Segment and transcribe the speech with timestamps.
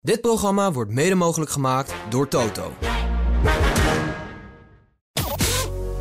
[0.00, 2.72] Dit programma wordt mede mogelijk gemaakt door Toto.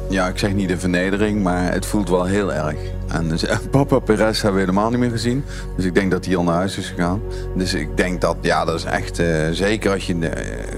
[0.09, 2.75] Ja, ik zeg niet de vernedering, maar het voelt wel heel erg.
[3.07, 5.43] En dus, Papa Perez hebben we helemaal niet meer gezien.
[5.75, 7.21] Dus ik denk dat hij al naar huis is gegaan.
[7.55, 10.29] Dus ik denk dat, ja, dat is echt uh, zeker als je uh,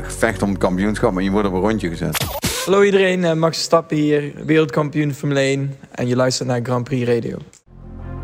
[0.03, 2.25] vecht om het kampioenschap, maar je wordt op een rondje gezet.
[2.65, 5.75] Hallo iedereen, Max Stappen hier, wereldkampioen Formule 1.
[5.91, 7.37] En je luistert naar Grand Prix Radio.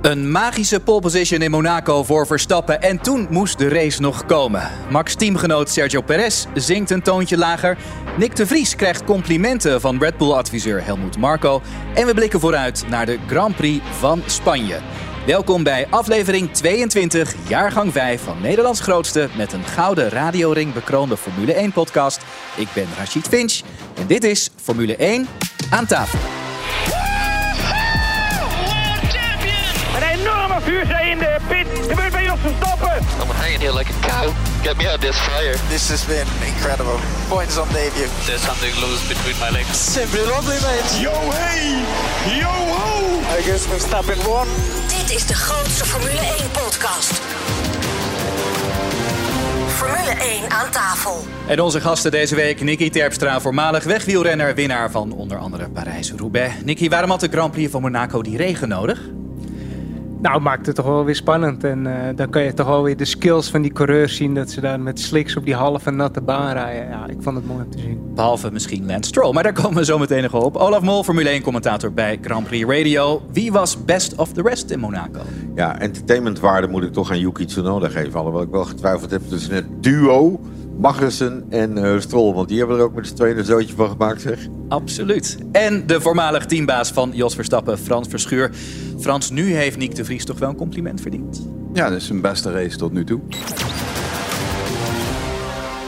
[0.06, 4.70] Een magische pole position in Monaco voor Verstappen en toen moest de race nog komen.
[4.90, 7.77] Max teamgenoot Sergio Perez zingt een toontje lager.
[8.18, 11.62] Nick de Vries krijgt complimenten van Red Bull-adviseur Helmut Marko.
[11.94, 14.80] En we blikken vooruit naar de Grand Prix van Spanje.
[15.26, 21.54] Welkom bij aflevering 22, jaargang 5 van Nederlands grootste met een gouden radioring bekroonde Formule
[21.54, 22.22] 1 podcast.
[22.55, 23.62] Ik ben Rachid Finch
[23.96, 25.27] en dit is Formule 1
[25.70, 26.45] aan tafel.
[30.66, 31.68] Vuurzee in de pit.
[31.90, 32.98] Gebeurt bij ons Verstappen.
[33.22, 34.26] I'm hanging here like a cow.
[34.64, 35.55] Get me out of this fire.
[35.70, 36.98] This has been incredible.
[37.30, 38.10] Points on debut.
[38.26, 39.94] There's something loose between my legs.
[39.94, 40.90] Simply lovely, mate.
[41.05, 41.66] Yo, hey!
[42.41, 42.90] Yo, ho!
[43.38, 44.48] I guess Verstappen won.
[44.98, 47.12] Dit is de grootste Formule 1 podcast.
[49.68, 51.26] Formule 1 aan tafel.
[51.48, 56.54] En onze gasten deze week, Nicky Terpstra, voormalig wegwielrenner, winnaar van onder andere Parijs-Roubaix.
[56.63, 59.00] Nicky, waarom had de Grand Prix van Monaco die regen nodig?
[60.21, 61.63] Nou, maakt het toch wel weer spannend.
[61.63, 64.34] En uh, dan kan je toch wel weer de skills van die coureurs zien.
[64.34, 66.90] Dat ze daar met slicks op die halve natte baan rijden.
[66.90, 68.02] Ja, ik vond het mooi om te zien.
[68.16, 70.56] Behalve misschien Lance Stroll, maar daar komen we zo meteen nog op.
[70.56, 73.22] Olaf Mol, Formule 1-commentator bij Grand Prix Radio.
[73.31, 75.19] Wie was best of the rest in Monaco?
[75.56, 78.19] Ja, entertainmentwaarde moet ik toch aan Yuki Tsunoda geven.
[78.19, 80.40] Alhoewel ik wel getwijfeld heb tussen het duo
[80.78, 82.34] Magnussen en uh, Stroll.
[82.34, 84.40] Want die hebben er ook met z'n tweeën een zootje van gemaakt, zeg.
[84.68, 85.38] Absoluut.
[85.51, 88.51] En de voormalig teambaas van Jos Verstappen, Frans Verschuur.
[89.00, 91.47] Frans, nu heeft Nick de Vries toch wel een compliment verdiend?
[91.73, 93.19] Ja, dat is zijn beste race tot nu toe.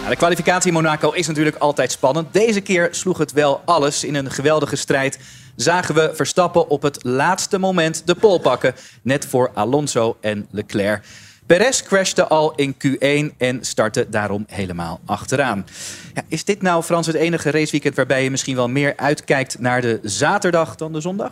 [0.07, 2.33] Nou, de kwalificatie in Monaco is natuurlijk altijd spannend.
[2.33, 4.03] Deze keer sloeg het wel alles.
[4.03, 5.19] In een geweldige strijd
[5.55, 8.73] zagen we Verstappen op het laatste moment de pol pakken.
[9.01, 11.03] Net voor Alonso en Leclerc.
[11.47, 15.65] Perez crashte al in Q1 en startte daarom helemaal achteraan.
[16.13, 19.81] Ja, is dit nou, Frans, het enige raceweekend waarbij je misschien wel meer uitkijkt naar
[19.81, 21.31] de zaterdag dan de zondag?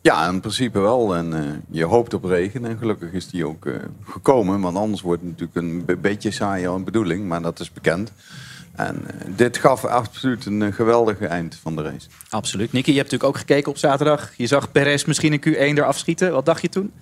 [0.00, 1.14] Ja, in principe wel.
[1.14, 1.40] En uh,
[1.70, 2.64] je hoopt op regen.
[2.64, 3.74] En gelukkig is die ook uh,
[4.04, 4.60] gekomen.
[4.60, 7.28] Want anders wordt het natuurlijk een beetje saai een bedoeling.
[7.28, 8.12] Maar dat is bekend.
[8.72, 12.08] En uh, dit gaf absoluut een geweldige eind van de race.
[12.30, 12.72] Absoluut.
[12.72, 14.32] Nicky, je hebt natuurlijk ook gekeken op zaterdag.
[14.36, 16.32] Je zag Perez misschien in Q1 eraf schieten.
[16.32, 16.92] Wat dacht je toen?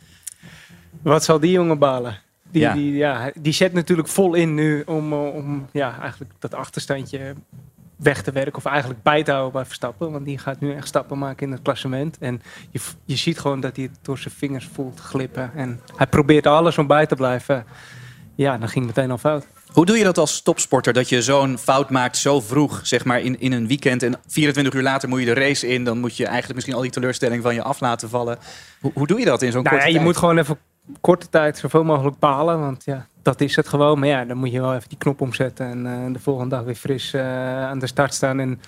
[1.03, 2.23] Wat zal die jongen balen?
[2.55, 2.73] Die, ja.
[2.75, 7.35] Die, ja, die zet natuurlijk vol in nu om, om ja, eigenlijk dat achterstandje
[7.97, 8.55] weg te werken.
[8.55, 10.13] Of eigenlijk bij te houden bij Verstappen.
[10.13, 12.19] Want die gaat nu echt stappen maken in het klassement.
[12.19, 15.51] En je, je ziet gewoon dat hij het door zijn vingers voelt glippen.
[15.55, 17.65] En hij probeert alles om bij te blijven.
[18.35, 19.47] Ja, dan ging het meteen al fout.
[19.73, 20.93] Hoe doe je dat als topsporter?
[20.93, 24.03] Dat je zo'n fout maakt zo vroeg, zeg maar in, in een weekend.
[24.03, 25.85] En 24 uur later moet je de race in.
[25.85, 28.39] Dan moet je eigenlijk misschien al die teleurstelling van je af laten vallen.
[28.81, 30.03] Hoe, hoe doe je dat in zo'n nou, korte ja, tijd?
[30.03, 30.59] Je moet gewoon even
[31.01, 32.61] korte tijd zoveel mogelijk palen.
[32.61, 33.99] Want ja, dat is het gewoon.
[33.99, 35.67] Maar ja, dan moet je wel even die knop omzetten.
[35.67, 37.23] En uh, de volgende dag weer fris uh,
[37.65, 38.41] aan de start staan.
[38.41, 38.61] En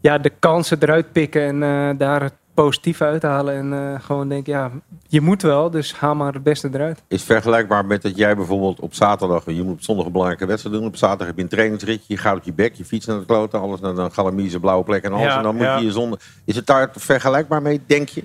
[0.00, 1.42] ja, de kansen eruit pikken.
[1.42, 3.72] En uh, daar het positief uithalen.
[3.72, 4.70] En gewoon denken, ja,
[5.06, 5.70] je moet wel.
[5.70, 7.02] Dus haal maar het beste eruit.
[7.08, 9.44] Is vergelijkbaar met dat jij bijvoorbeeld op zaterdag...
[9.46, 10.86] Je moet op zondag een belangrijke wedstrijd doen.
[10.86, 12.14] Op zaterdag heb je een trainingsritje.
[12.14, 12.74] Je gaat op je bek.
[12.74, 13.60] Je fietst naar de kloten.
[13.60, 15.24] Alles naar de Galamise, blauwe plek en alles.
[15.24, 15.76] Ja, en dan moet ja.
[15.76, 16.20] je je zondag...
[16.44, 18.24] Is het daar vergelijkbaar mee, denk je?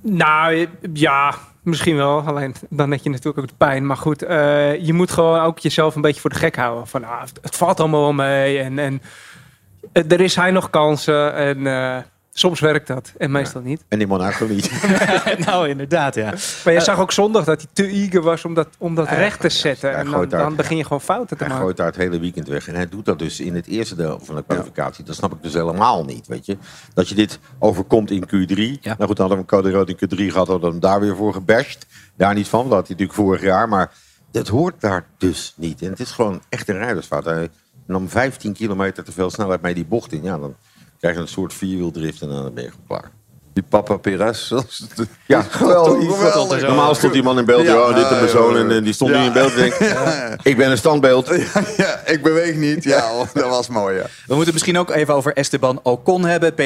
[0.00, 3.86] Nou, ja, Misschien wel, alleen dan heb je natuurlijk ook de pijn.
[3.86, 6.86] Maar goed, uh, je moet gewoon ook jezelf een beetje voor de gek houden.
[6.86, 9.02] Van, ah, het valt allemaal wel mee en, en
[9.92, 11.34] er is hij nog kansen.
[11.34, 11.96] En uh,
[12.32, 13.66] soms werkt dat en meestal ja.
[13.66, 13.84] niet.
[13.88, 14.70] En in Monaco niet.
[15.46, 16.24] nou, inderdaad, ja.
[16.64, 19.08] Maar je uh, zag ook zondag dat hij te eager was om dat, om dat
[19.08, 19.90] recht te zetten.
[19.90, 21.54] Ja, en dan, dan, begin je gewoon fouten te hij maken.
[21.54, 22.68] Hij gooit daar het hele weekend weg.
[22.68, 25.04] En hij doet dat dus in het eerste deel van de kwalificatie.
[25.04, 26.56] Dat snap ik dus helemaal niet, weet je.
[26.94, 28.80] Dat je dit overkomt in Q3.
[28.80, 28.94] Ja.
[28.98, 30.48] Nou goed, dan hadden we een code rood in Q3 gehad.
[30.48, 31.86] Hadden we hem daar weer voor gebashed.
[32.16, 33.68] Daar niet van, dat had hij natuurlijk vorig jaar.
[33.68, 33.92] Maar
[34.30, 35.82] dat hoort daar dus niet.
[35.82, 37.24] En het is gewoon echt een rijdersfout.
[37.24, 37.48] Hij
[37.86, 40.22] nam 15 kilometer te veel snelheid mee die bocht in.
[40.22, 40.56] Ja, dan
[41.02, 43.10] krijg je een soort vierwieldrift en dan ben je klaar.
[43.52, 44.50] Die papa Perez.
[45.26, 46.16] Ja, geweldig.
[46.16, 46.62] geweldig.
[46.62, 47.62] Normaal stond die man in beeld.
[47.62, 48.56] Ja, oh, dit een persoon.
[48.56, 49.20] En uh, die stond ja.
[49.20, 49.54] nu in beeld.
[49.54, 50.36] Denk, ja.
[50.42, 51.26] Ik ben een standbeeld.
[51.26, 52.84] Ja, ja, ik beweeg niet.
[52.84, 53.96] Ja, dat was mooi.
[53.96, 54.02] Ja.
[54.02, 56.52] We moeten het misschien ook even over Esteban Ocon hebben.
[56.52, 56.56] P4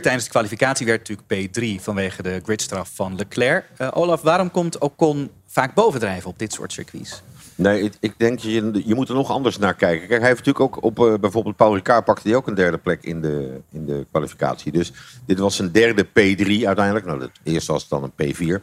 [0.00, 1.48] tijdens de kwalificatie werd natuurlijk
[1.78, 3.64] P3 vanwege de gridstraf van Leclerc.
[3.78, 7.22] Uh, Olaf, waarom komt Ocon vaak bovendrijven op dit soort circuits?
[7.56, 10.08] Nee, ik, ik denk, je, je moet er nog anders naar kijken.
[10.08, 12.78] Kijk, hij heeft natuurlijk ook op uh, bijvoorbeeld Paul Ricard pakte hij ook een derde
[12.78, 14.72] plek in de, in de kwalificatie.
[14.72, 14.92] Dus
[15.26, 17.04] dit was zijn derde P3 uiteindelijk.
[17.04, 18.40] Nou, het eerste was dan een P4.
[18.46, 18.62] Mm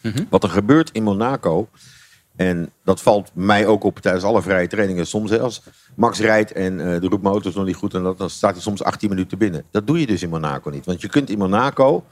[0.00, 0.26] -hmm.
[0.30, 1.68] Wat er gebeurt in Monaco
[2.36, 5.06] En dat valt mij ook op tijdens alle vrije trainingen.
[5.06, 5.62] Soms als
[5.94, 7.94] Max rijdt en eh, de roept mijn nog niet goed...
[7.94, 9.64] En dat, dan staat hij soms 18 minuten binnen.
[9.70, 10.86] Dat doe je dus in Monaco niet.
[10.86, 12.04] Want je kunt in Monaco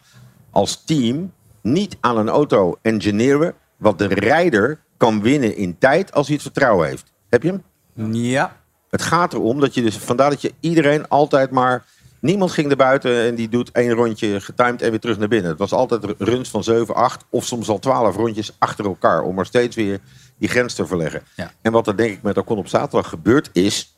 [0.50, 3.54] als team niet aan een auto engineeren...
[3.82, 7.12] wat de rijder kan winnen in tijd als hij het vertrouwen heeft.
[7.28, 8.12] Heb je hem?
[8.14, 8.56] Ja.
[8.90, 9.96] Het gaat erom dat je dus...
[9.96, 11.84] Vandaar dat je iedereen altijd maar...
[12.20, 15.50] Niemand ging er buiten en die doet één rondje getimed en weer terug naar binnen.
[15.50, 19.22] Het was altijd runs van 7, 8 of soms al 12 rondjes achter elkaar.
[19.22, 20.00] Om maar steeds weer
[20.38, 21.22] die grens te verleggen.
[21.36, 21.52] Ja.
[21.62, 23.96] En wat er denk ik met Ocon op zaterdag gebeurd is...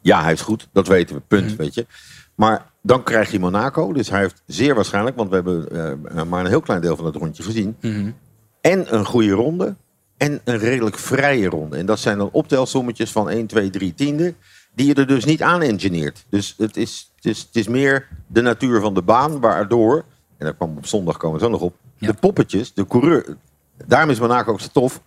[0.00, 1.56] Ja, hij is goed, dat weten we, punt, Mhm.
[1.56, 1.86] weet je.
[2.34, 3.92] Maar dan krijg je Monaco.
[3.92, 5.68] Dus hij heeft zeer waarschijnlijk, want we hebben
[6.14, 7.76] eh, maar een heel klein deel van het rondje gezien.
[7.80, 8.10] Mhm.
[8.70, 9.74] En een goede ronde.
[10.16, 11.76] En een redelijk vrije ronde.
[11.76, 14.34] En dat zijn dan optelsommetjes van 1, 2, 3 tiende.
[14.74, 16.24] Die je er dus niet aan engineert.
[16.28, 19.40] Dus het is, het, is, het is meer de natuur van de baan.
[19.40, 19.96] Waardoor,
[20.36, 21.74] en daar kwam op zondag komen we zo nog op.
[21.98, 22.06] Ja.
[22.06, 23.36] De poppetjes, de coureur.
[23.86, 25.02] Daarom is Monaco ook zo tof.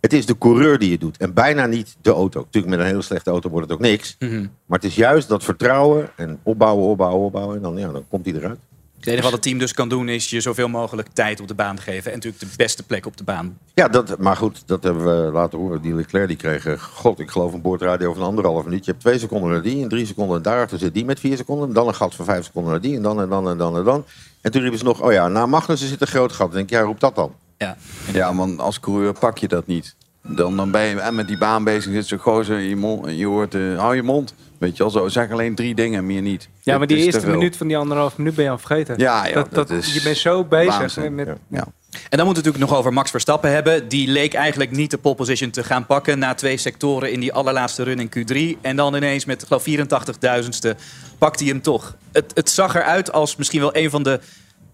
[0.00, 1.16] Het is de coureur die je doet.
[1.16, 2.40] En bijna niet de auto.
[2.40, 4.16] Natuurlijk met een hele slechte auto wordt het ook niks.
[4.18, 4.46] Mhm.
[4.66, 6.10] Maar het is juist dat vertrouwen.
[6.16, 7.56] En opbouwen, opbouwen, opbouwen.
[7.56, 8.58] En dan, ja, dan komt hij eruit.
[9.02, 11.54] Het enige wat het team dus kan doen is je zoveel mogelijk tijd op de
[11.54, 12.12] baan geven.
[12.12, 13.58] En natuurlijk de beste plek op de baan.
[13.74, 15.82] Ja, dat, maar goed, dat hebben we laten horen.
[15.82, 18.84] Die Leclerc die kreeg, eh, god, ik geloof een boordradio van anderhalf minuut.
[18.84, 21.36] Je hebt twee seconden naar die en drie seconden en daarachter zit die met vier
[21.36, 21.68] seconden.
[21.68, 23.76] En dan een gat van vijf seconden naar die en dan en dan en dan
[23.76, 24.04] en dan.
[24.40, 26.46] En toen riepen ze nog, oh ja, na Magnussen zit een groot gat.
[26.46, 27.34] Dan denk ik, ja, roep dat dan.
[27.58, 27.76] Ja.
[28.12, 29.94] Ja, want als coureur pak je dat niet.
[30.22, 33.06] Dan, dan ben je en met die baan bezig, zit zo gozer in je mond.
[33.06, 34.34] en Je hoort, eh, hou je mond.
[34.58, 36.48] Weet je wel, zo zeg alleen drie dingen, meer niet.
[36.60, 38.94] Ja, maar die eerste minuut van die anderhalf minuut ben je al vergeten.
[38.98, 41.14] Ja, ja, dat, dat dat, is je bent zo bezig waanzin.
[41.14, 41.26] met...
[41.26, 41.36] Ja.
[41.48, 41.66] Ja.
[41.92, 43.88] En dan moeten we het natuurlijk nog over Max Verstappen hebben.
[43.88, 47.32] Die leek eigenlijk niet de pole position te gaan pakken na twee sectoren in die
[47.32, 48.60] allerlaatste run in Q3.
[48.60, 50.78] En dan ineens met, ik geloof 84.000ste,
[51.18, 51.96] pakt hij hem toch.
[52.12, 54.20] Het, het zag eruit als misschien wel een van de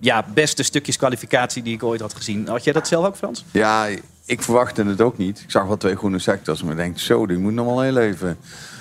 [0.00, 2.48] ja, beste stukjes kwalificatie die ik ooit had gezien.
[2.48, 3.44] Had jij dat zelf ook, Frans?
[3.50, 3.88] Ja,
[4.28, 5.40] ik verwachtte het ook niet.
[5.40, 7.96] Ik zag wel twee groene sectors, maar ik denk, zo, die moet nog wel heel
[7.96, 8.36] even.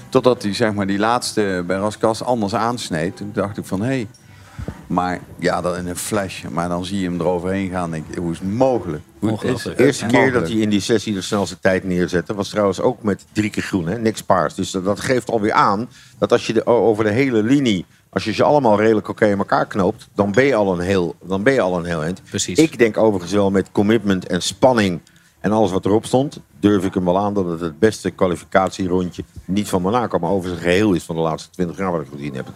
[0.10, 3.18] Totdat hij zeg maar, die laatste bij Raskas anders aansneed.
[3.18, 3.88] Toen dacht ik van, hé.
[3.88, 4.08] Hey.
[4.88, 6.44] Maar ja, dat in een flash.
[6.44, 7.92] Maar dan zie je hem eroverheen gaan.
[7.92, 9.04] Denk ik, hoe is het mogelijk?
[9.20, 9.78] Hoe is Ongelooflijk.
[9.78, 10.46] De eerste het keer mogelijk?
[10.46, 13.64] dat hij in die sessie de snelste tijd neerzette, was trouwens ook met drie keer
[13.64, 13.98] groen, hè?
[13.98, 14.54] niks paars.
[14.54, 18.24] Dus dat, dat geeft alweer aan dat als je de, over de hele linie, als
[18.24, 21.44] je ze allemaal redelijk oké in elkaar knoopt, dan ben je al een heel, dan
[21.44, 22.22] ben je al een heel eind.
[22.30, 22.58] Precies.
[22.58, 25.00] Ik denk overigens wel met commitment en spanning
[25.48, 29.24] en alles wat erop stond, durf ik hem wel aan dat het het beste kwalificatierondje,
[29.46, 32.08] niet van Monaco, maar over zijn geheel is van de laatste 20 jaar wat ik
[32.12, 32.48] gezien heb.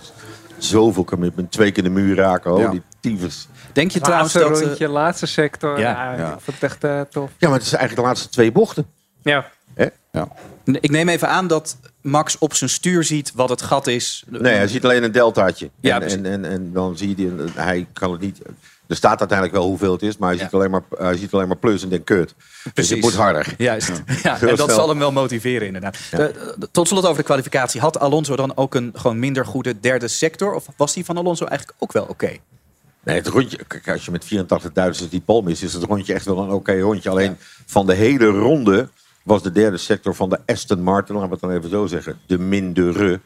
[0.60, 2.80] Is zoveel commitment, twee keer de muur raken, holy Ja.
[3.00, 3.48] tyfus.
[3.74, 4.62] Denk je trouwens Laatste dat...
[4.62, 5.80] eh, rondje, laatste sector.
[5.80, 6.14] Ja.
[6.18, 7.32] Ja, ik vond het echt eh, tof.
[7.38, 8.86] Ja, maar het is eigenlijk de laatste twee bochten.
[9.22, 9.50] Ja.
[9.74, 9.88] Hè?
[10.12, 10.28] Ja.
[10.64, 14.24] ik neem even aan dat Max op zijn stuur ziet wat het gat is.
[14.28, 15.70] Nee, hij ziet alleen een deltaatje.
[15.80, 18.42] Ja, en, en, en dan zie je, die, hij kan het niet...
[18.92, 20.44] Er staat uiteindelijk wel hoeveel het is, maar hij, Ja.
[20.44, 22.34] ziet, alleen maar, hij ziet alleen maar plus en denkt kut.
[22.64, 22.92] Dus Precies.
[22.92, 23.54] het moet harder.
[23.58, 24.02] Juist.
[24.24, 25.98] Ja, en dat zal hem wel motiveren, inderdaad.
[26.12, 27.82] De- de- tot slot over de kwalificatie.
[27.82, 30.54] Had Alonso dan ook een gewoon minder goede derde sector?
[30.54, 32.32] Of was die van Alonso eigenlijk ook wel oké?
[33.04, 34.26] Nee, het rondje, kijk, als je met
[35.04, 37.10] 84.000 die pol mist, is het rondje echt wel een oké rondje.
[37.10, 38.90] Alleen van de hele ronde
[39.24, 42.20] was de derde sector van de Aston Martin, laten we het dan even zo zeggen,
[42.28, 43.20] de mindere.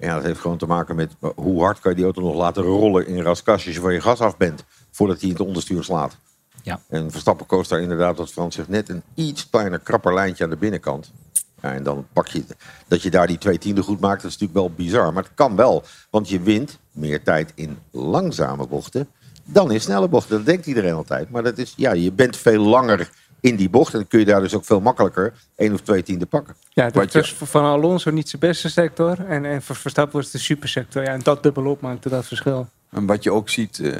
[0.00, 2.34] Ja, dat heeft gewoon te maken met uh, hoe hard kan je die auto nog
[2.34, 4.64] laten rollen in Raskas als je van je gas af bent,
[5.00, 6.16] voordat hij in het onderstuur slaat.
[6.62, 6.80] Ja.
[6.88, 10.50] En Verstappen koos daar inderdaad, wat Frans zegt, net een iets kleiner krapper lijntje aan
[10.50, 11.12] de binnenkant.
[11.62, 12.44] Ja, en dan pak je
[12.88, 15.12] dat je daar die twee tienden goed maakt, dat is natuurlijk wel bizar.
[15.12, 19.08] Maar het kan wel, want je wint meer tijd in langzame bochten
[19.44, 20.36] dan in snelle bochten.
[20.36, 21.30] Dat denkt iedereen altijd.
[21.30, 24.24] Maar dat is, ja, je bent veel langer in die bocht en dan kun je
[24.24, 26.54] daar dus ook veel makkelijker één of twee tienden pakken.
[26.70, 29.24] Ja, je- was voor van Alonso niet zijn beste sector.
[29.26, 31.02] En, en voor Verstappen was het de supersector.
[31.02, 32.68] Ja, en dat dubbelop maakte dat verschil.
[32.90, 33.92] En wat je ook ziet eh,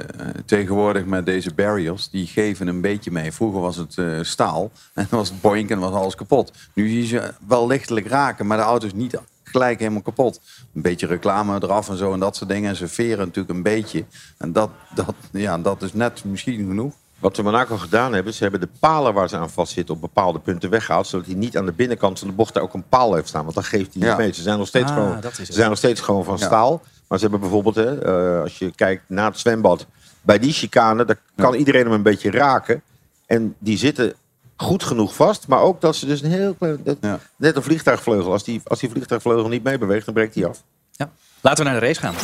[0.46, 3.32] tegenwoordig met deze barriers, die geven een beetje mee.
[3.32, 6.52] Vroeger was het eh, staal en dan was het boink en was alles kapot.
[6.74, 10.40] Nu zie je ze wel lichtelijk raken, maar de auto is niet gelijk helemaal kapot.
[10.74, 12.70] Een beetje reclame eraf en zo en dat soort dingen.
[12.70, 14.04] En ze veren natuurlijk een beetje.
[14.38, 16.92] En dat, dat, ja, dat is net misschien genoeg.
[17.18, 20.38] Wat ze Monaco gedaan hebben, ze hebben de palen waar ze aan vastzitten op bepaalde
[20.38, 21.06] punten weggehaald.
[21.06, 23.42] Zodat hij niet aan de binnenkant van de bocht daar ook een paal heeft staan.
[23.42, 24.16] Want dan geeft hij niet Ja.
[24.16, 24.32] mee.
[24.32, 26.46] Ze zijn nog steeds, Ah, gewoon, ze zijn nog steeds gewoon van Ja.
[26.46, 26.82] staal.
[27.10, 27.98] Maar ze hebben bijvoorbeeld, hè,
[28.36, 29.86] eh, als je kijkt naar het zwembad.
[30.22, 32.82] Bij die chicane, daar kan iedereen hem een beetje raken.
[33.26, 34.14] En die zitten
[34.56, 35.48] goed genoeg vast.
[35.48, 36.80] Maar ook dat ze dus een heel klein...
[36.84, 37.18] dat- Ja.
[37.36, 38.32] Net een vliegtuigvleugel.
[38.32, 40.62] Als die, als die vliegtuigvleugel niet meebeweegt, dan breekt hij af.
[40.92, 41.10] Ja.
[41.40, 42.14] Laten we naar de race gaan.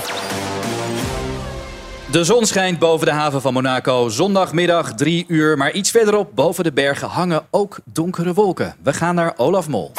[2.11, 4.09] De zon schijnt boven de haven van Monaco.
[4.09, 5.57] Zondagmiddag, drie uur.
[5.57, 8.75] Maar iets verderop, boven de bergen, hangen ook donkere wolken.
[8.83, 9.93] We gaan naar Olaf Mol.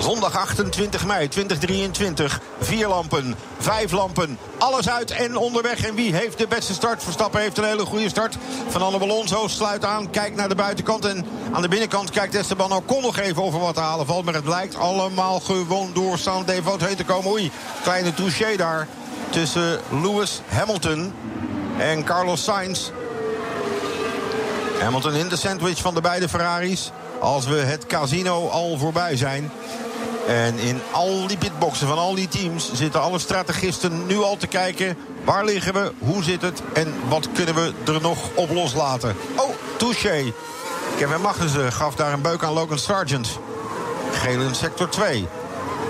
[0.00, 2.40] Zondag 28 mei 2023.
[2.60, 5.84] Vier lampen, vijf lampen, alles uit en onderweg.
[5.86, 7.02] En wie heeft de beste start?
[7.02, 8.36] Verstappen heeft een hele goede start.
[8.68, 11.04] Van Anne Alonso sluit aan, kijkt naar de buitenkant.
[11.04, 14.24] En aan de binnenkant kijkt Esteban Ocon nog even over wat te halen valt.
[14.24, 17.30] Maar het blijkt allemaal gewoon door San heen te komen.
[17.30, 17.50] Oei,
[17.82, 18.88] kleine touché daar
[19.30, 21.12] tussen Lewis Hamilton
[21.78, 22.90] en Carlos Sainz.
[24.80, 26.90] Hamilton in de sandwich van de beide Ferraris.
[27.20, 29.50] Als we het casino al voorbij zijn.
[30.26, 34.46] En in al die pitboxen van al die teams zitten alle strategisten nu al te
[34.46, 34.96] kijken.
[35.24, 35.92] Waar liggen we?
[35.98, 36.62] Hoe zit het?
[36.72, 39.16] En wat kunnen we er nog op loslaten?
[39.36, 40.32] Oh, touché.
[40.96, 43.38] Kevin Magnussen gaf daar een beuk aan Logan Sargent.
[44.12, 45.26] Geel in sector 2.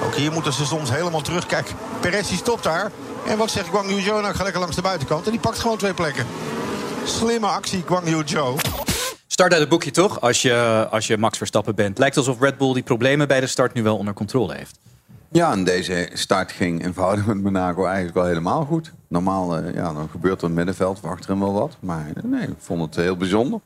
[0.05, 1.77] Ook hier moeten ze soms helemaal terugkijken.
[2.01, 2.91] Perez die stopt daar.
[3.27, 4.23] En wat zegt Guang Yu Zhou?
[4.23, 5.25] Nou, ga lekker langs de buitenkant.
[5.25, 6.27] En die pakt gewoon twee plekken.
[7.05, 8.57] Slimme actie, Guang Yu Zhou.
[9.35, 11.99] Start uit het boekje toch, als je, als je Max Verstappen bent.
[11.99, 14.79] Lijkt alsof Red Bull die problemen bij de start nu wel onder controle heeft.
[15.31, 18.93] Ja, en deze start ging eenvoudig met Monaco eigenlijk wel helemaal goed.
[19.09, 21.77] Normaal uh, ja, dan gebeurt er in het middenveld of achterin wel wat.
[21.81, 23.61] Maar nee, ik vond het heel bijzonder.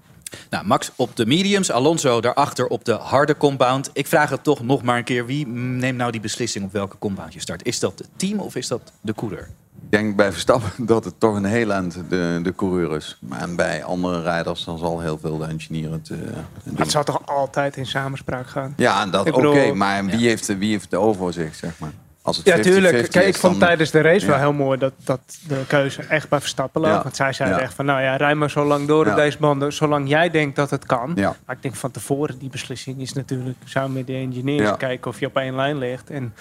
[0.50, 3.90] Nou, Max op de mediums, Alonso daarachter op de harde compound.
[3.92, 5.26] Ik vraag het toch nog maar een keer.
[5.26, 7.64] Wie neemt nou die beslissing op welke compound je start?
[7.64, 9.48] Is dat het team of is dat de coureur?
[9.82, 13.18] Ik denk bij Verstappen dat het toch een heel eind de, de coureur is.
[13.30, 16.18] En bij andere rijders dan zal heel veel de engineer het uh,
[16.64, 16.76] doen.
[16.76, 18.72] Het zou toch altijd in samenspraak gaan?
[18.76, 19.72] Ja, dat oké.
[19.74, 20.28] maar wie, ja.
[20.28, 21.92] heeft, wie heeft de overzicht, zeg maar?
[22.28, 23.10] Als het ja, tuurlijk.
[23.10, 24.30] Kijk, ik vond tijdens de race ja.
[24.30, 26.90] wel heel mooi dat, dat de keuze echt bij Verstappen lag.
[26.90, 27.02] Ja.
[27.02, 29.72] Want zij zeiden echt van, nou ja, rij maar zo lang door op deze banden,
[29.72, 31.12] zolang jij denkt dat het kan.
[31.14, 35.20] Maar ik denk van tevoren, die beslissing is natuurlijk samen met de engineers kijken of
[35.20, 36.10] je op één lijn ligt.
[36.10, 36.34] En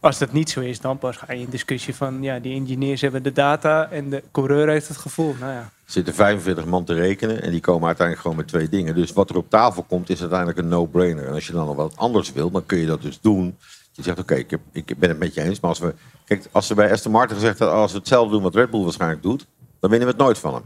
[0.00, 3.00] als dat niet zo is, dan pas ga je in discussie van, ja, die engineers
[3.00, 5.34] hebben de data en de coureur heeft het gevoel.
[5.40, 5.58] Nou ja.
[5.58, 8.94] Er zitten 45 man te rekenen en die komen uiteindelijk gewoon met twee dingen.
[8.94, 11.26] Dus wat er op tafel komt is uiteindelijk een no-brainer.
[11.26, 13.56] En als je dan nog wat anders wil, dan kun je dat dus doen.
[13.92, 15.60] Je zegt, oké, okay, ik, ik ben het met je eens.
[15.60, 15.94] Maar als we,
[16.24, 17.76] kijk, als we bij Aston Martin gezegd hadden...
[17.76, 19.46] als we hetzelfde doen wat Red Bull waarschijnlijk doet...
[19.80, 20.62] dan winnen we het nooit van hem.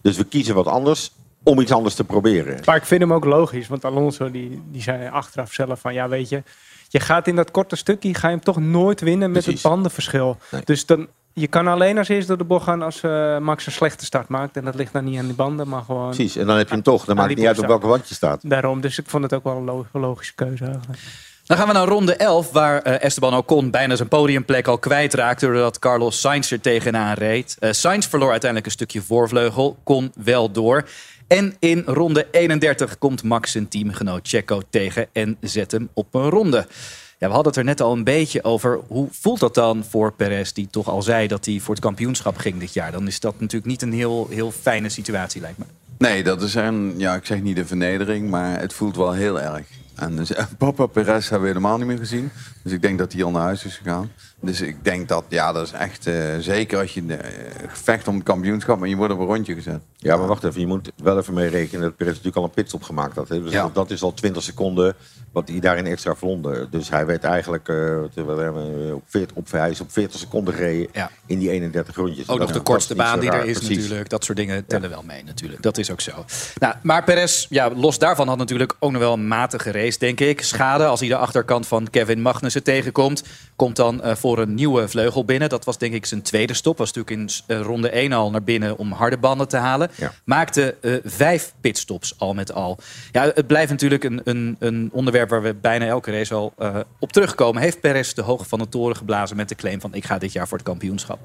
[0.00, 1.12] Dus we kiezen wat anders
[1.42, 2.60] om iets anders te proberen.
[2.64, 3.68] Maar ik vind hem ook logisch.
[3.68, 5.94] Want Alonso die, die zei achteraf zelf van...
[5.94, 6.42] ja, weet je,
[6.88, 8.14] je gaat in dat korte stukje...
[8.14, 9.62] ga je hem toch nooit winnen met Precies.
[9.62, 10.36] het bandenverschil.
[10.50, 10.62] Nee.
[10.64, 13.72] Dus dan, je kan alleen als eerst door de bocht gaan als uh, Max een
[13.72, 14.56] slechte start maakt.
[14.56, 16.10] En dat ligt dan niet aan die banden, maar gewoon...
[16.10, 17.04] Precies, en dan heb je hem toch.
[17.04, 18.50] Dan maakt het niet uit op welke wand je staat.
[18.50, 20.98] Daarom, dus ik vond het ook wel een logische keuze eigenlijk.
[21.50, 25.46] Dan gaan we naar ronde 11, waar uh, Esteban Ocon bijna zijn podiumplek al kwijtraakte...
[25.46, 27.56] doordat Carlos Sainz er tegenaan reed.
[27.60, 30.88] Uh, Sainz verloor uiteindelijk een stukje voorvleugel, kon wel door.
[31.26, 36.28] En in ronde 31 komt Max zijn teamgenoot Checo tegen en zet hem op een
[36.28, 36.66] ronde.
[37.18, 38.80] Ja, we hadden het er net al een beetje over.
[38.86, 42.36] Hoe voelt dat dan voor Perez, die toch al zei dat hij voor het kampioenschap
[42.36, 42.92] ging dit jaar?
[42.92, 45.64] Dan is dat natuurlijk niet een heel, heel fijne situatie, lijkt me.
[45.98, 49.40] Nee, dat is een, ja, ik zeg niet de vernedering, maar het voelt wel heel
[49.40, 49.79] erg.
[50.00, 50.26] En
[50.58, 52.30] Papa Perez hebben we helemaal niet meer gezien.
[52.62, 54.10] Dus ik denk dat hij al naar huis is gegaan.
[54.42, 57.16] Dus ik denk dat, ja, dat is echt uh, zeker als je uh,
[57.68, 59.80] vecht om het kampioenschap, maar je wordt op een rondje gezet.
[59.96, 62.50] Ja, maar wacht even, je moet wel even mee rekenen dat Perez natuurlijk al een
[62.50, 63.28] pitstop gemaakt had.
[63.28, 63.42] Hè?
[63.42, 63.70] Dus ja.
[63.72, 64.94] dat is al 20 seconden
[65.32, 66.68] wat hij daarin extra verlonden.
[66.70, 68.02] Dus hij werd eigenlijk uh,
[68.94, 71.10] op, 40, op, hij is op 40 seconden gereden ja.
[71.26, 72.28] in die 31 rondjes.
[72.28, 73.76] Ook nog de kortste baan die er is Precies.
[73.76, 74.08] natuurlijk.
[74.08, 74.94] Dat soort dingen tellen ja.
[74.94, 75.62] wel mee natuurlijk.
[75.62, 76.24] Dat is ook zo.
[76.58, 80.20] Nou, maar Perez, ja, los daarvan had natuurlijk ook nog wel een matige race, denk
[80.20, 80.42] ik.
[80.42, 83.22] Schade als hij de achterkant van Kevin Magnussen tegenkomt.
[83.60, 85.48] Komt dan uh, voor een nieuwe vleugel binnen.
[85.48, 86.78] Dat was denk ik zijn tweede stop.
[86.78, 89.90] Was natuurlijk in uh, ronde 1 al naar binnen om harde banden te halen.
[89.94, 90.12] Ja.
[90.24, 92.78] Maakte uh, vijf pitstops al met al.
[93.12, 96.54] Ja, het blijft natuurlijk een, een, een onderwerp waar we bijna elke race al
[96.98, 97.62] op terugkomen.
[97.62, 100.32] Heeft Perez de hoogte van de toren geblazen met de claim van ik ga dit
[100.32, 101.18] jaar voor het kampioenschap?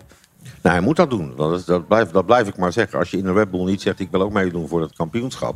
[0.61, 1.33] Nou, hij moet dat doen.
[1.35, 2.99] Dat, is, dat, blijf, dat blijf ik maar zeggen.
[2.99, 5.55] Als je in een Red Bull niet zegt ik wil ook meedoen voor het kampioenschap.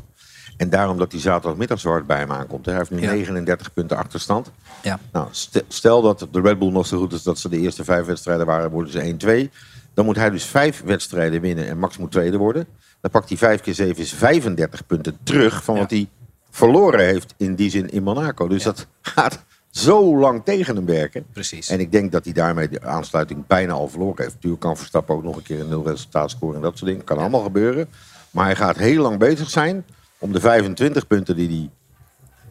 [0.59, 2.65] En daarom dat hij zaterdagmiddag zo hard bij hem aankomt.
[2.65, 3.11] Hij heeft nu ja.
[3.11, 4.51] 39 punten achterstand.
[4.83, 4.99] Ja.
[5.11, 5.27] Nou,
[5.67, 8.45] stel dat de Red Bull nog zo goed is dat ze de eerste vijf wedstrijden
[8.45, 9.55] waren, worden ze 1-2.
[9.93, 12.67] Dan moet hij dus vijf wedstrijden winnen en Max moet tweede worden.
[13.01, 15.81] Dan pakt hij vijf keer zeven is 35 punten terug van ja.
[15.81, 16.09] wat hij
[16.49, 18.47] verloren heeft in die zin in Monaco.
[18.47, 18.71] Dus ja.
[18.71, 21.25] dat gaat zo lang tegen hem werken.
[21.33, 21.69] Precies.
[21.69, 24.33] En ik denk dat hij daarmee de aansluiting bijna al verloren heeft.
[24.33, 27.05] Natuurlijk kan Verstappen ook nog een keer een nul resultaat scoren en dat soort dingen.
[27.05, 27.87] Kan allemaal gebeuren.
[28.31, 29.85] Maar hij gaat heel lang bezig zijn
[30.19, 31.69] om de 25 punten die hij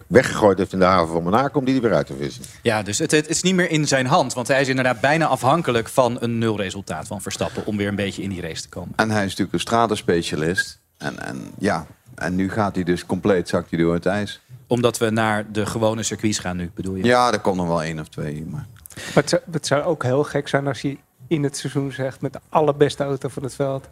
[0.06, 2.44] weggegooid heeft in de haven van Monaco, om die weer uit te vissen.
[2.62, 4.32] Ja, dus het, het, is niet meer in zijn hand.
[4.32, 7.66] Want hij is inderdaad bijna afhankelijk van een nulresultaat van Verstappen...
[7.66, 8.92] om weer een beetje in die race te komen.
[8.96, 10.80] En hij is natuurlijk een stratenspecialist.
[10.98, 14.40] En, en ja, en nu gaat hij dus compleet, zakt hij door het ijs.
[14.66, 17.04] Omdat we naar de gewone circuits gaan nu, bedoel je?
[17.04, 18.46] Ja, er komt nog wel één of twee.
[18.46, 18.66] Maar...
[18.94, 22.20] Maar het, zou, het zou ook heel gek zijn als hij in het seizoen zegt...
[22.20, 23.88] met de allerbeste auto van het veld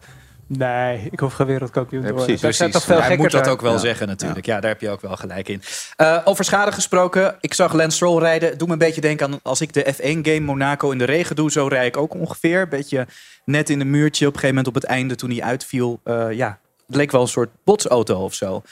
[0.49, 2.37] Nee, ik hoef geen wereldkampioen te Ja, worden.
[2.37, 2.87] precies, Daar staat Precies.
[2.89, 3.79] toch veel Hij moet dat ook wel Ja.
[3.79, 4.47] zeggen natuurlijk.
[4.47, 4.61] Ja.
[4.61, 5.63] daar heb je ook wel gelijk in.
[5.97, 7.37] Eh, over schade gesproken.
[7.41, 8.59] Ik zag Lance Stroll rijden.
[8.59, 11.51] Doe me een beetje denken aan als ik de F1-game Monaco in de regen doe.
[11.51, 12.69] Zo rijd ik ook ongeveer.
[12.69, 13.07] Beetje
[13.45, 14.27] net in een muurtje.
[14.27, 16.01] Op een gegeven moment op het einde toen hij uitviel.
[16.05, 18.63] eh, ja, het leek wel een soort botsauto of zo.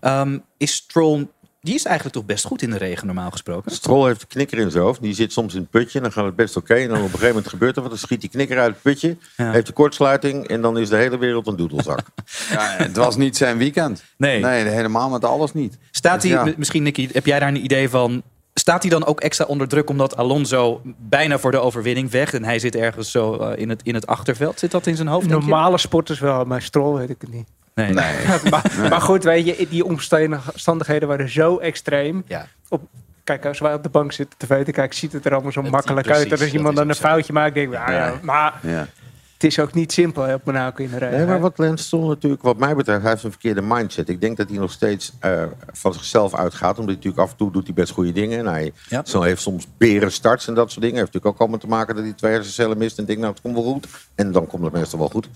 [0.00, 1.26] Ehm, is Stroll...
[1.64, 3.72] Die is eigenlijk toch best goed in de regen normaal gesproken?
[3.72, 5.02] Stroll heeft een knikker in zijn hoofd.
[5.02, 6.74] Die zit soms in het putje en dan gaat het best oké.
[6.74, 7.90] En dan op een gegeven moment gebeurt er wat.
[7.90, 9.16] Dan schiet die knikker uit het putje.
[9.36, 9.50] Ja.
[9.50, 10.48] Heeft de kortsluiting.
[10.48, 12.00] En dan is de hele wereld een doedelzak.
[12.50, 14.04] Ja, het was niet zijn weekend.
[14.16, 14.40] Nee.
[14.40, 15.78] Nee, helemaal met alles niet.
[15.90, 16.54] Staat Dus hij, ja.
[16.56, 18.22] misschien Nicky, heb jij daar een idee van?
[18.54, 22.44] Staat hij dan ook extra onder druk omdat Alonso bijna voor de overwinning vecht en
[22.44, 24.58] hij zit ergens zo eh, in, het, in het achterveld?
[24.58, 25.26] Zit dat in zijn hoofd?
[25.26, 27.48] Normale sporters wel, maar Stroll weet ik het niet.
[27.74, 27.92] Nee.
[27.92, 28.14] Nee.
[28.50, 32.22] maar, maar goed, weet je, die omstandigheden waren zo extreem.
[32.26, 32.46] Ja.
[32.68, 32.82] Op,
[33.24, 35.62] kijk, als wij op de bank zitten tv te kijken, ziet het er allemaal zo
[35.62, 36.32] Het- makkelijk precies, uit.
[36.32, 38.18] En als dat iemand dan een foutje maakt, denk ik, ja, ja, Ja.
[38.22, 38.86] maar Ja.
[39.34, 41.16] het is ook niet simpel hè, op Monaco in de regen.
[41.16, 44.08] Nee, maar wat Lance Stroll natuurlijk, wat mij betreft, hij heeft een verkeerde mindset.
[44.08, 46.78] Ik denk dat hij nog steeds eh, van zichzelf uitgaat.
[46.78, 48.38] Omdat hij natuurlijk af en toe doet hij best goede dingen.
[48.38, 49.02] En hij Ja.
[49.04, 50.98] zo heeft soms beren starts en dat soort dingen.
[50.98, 52.98] Heeft natuurlijk ook allemaal te maken dat hij twee hersencellen mist.
[52.98, 53.86] En denkt, nou, het komt wel goed.
[54.14, 55.28] En dan komt het meestal wel goed.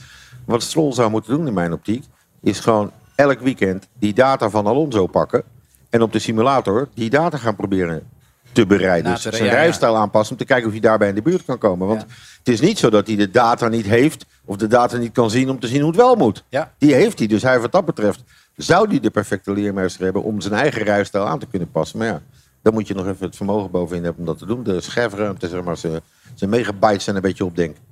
[0.44, 2.04] Wat Stroll zou moeten doen in mijn optiek,
[2.48, 5.42] is gewoon elk weekend die data van Alonso pakken.
[5.90, 8.02] En op de simulator die data gaan proberen
[8.52, 9.12] te bereiden.
[9.12, 11.86] Dus zijn rijstijl aanpassen om te kijken of hij daarbij in de buurt kan komen.
[11.86, 12.06] Want Ja.
[12.38, 15.30] het is niet zo dat hij de data niet heeft of de data niet kan
[15.30, 16.44] zien om te zien hoe het wel moet.
[16.48, 16.72] Ja.
[16.78, 17.28] Die heeft hij.
[17.28, 18.22] Dus hij wat dat betreft
[18.56, 21.98] zou hij de perfecte leermeester hebben om zijn eigen rijstijl aan te kunnen passen.
[21.98, 22.22] Maar ja,
[22.62, 24.62] dan moet je nog even het vermogen bovenin hebben om dat te doen.
[24.62, 26.00] De schijfruimte, zeg maar, zijn,
[26.34, 27.82] zijn megabytes zijn een beetje opdenken.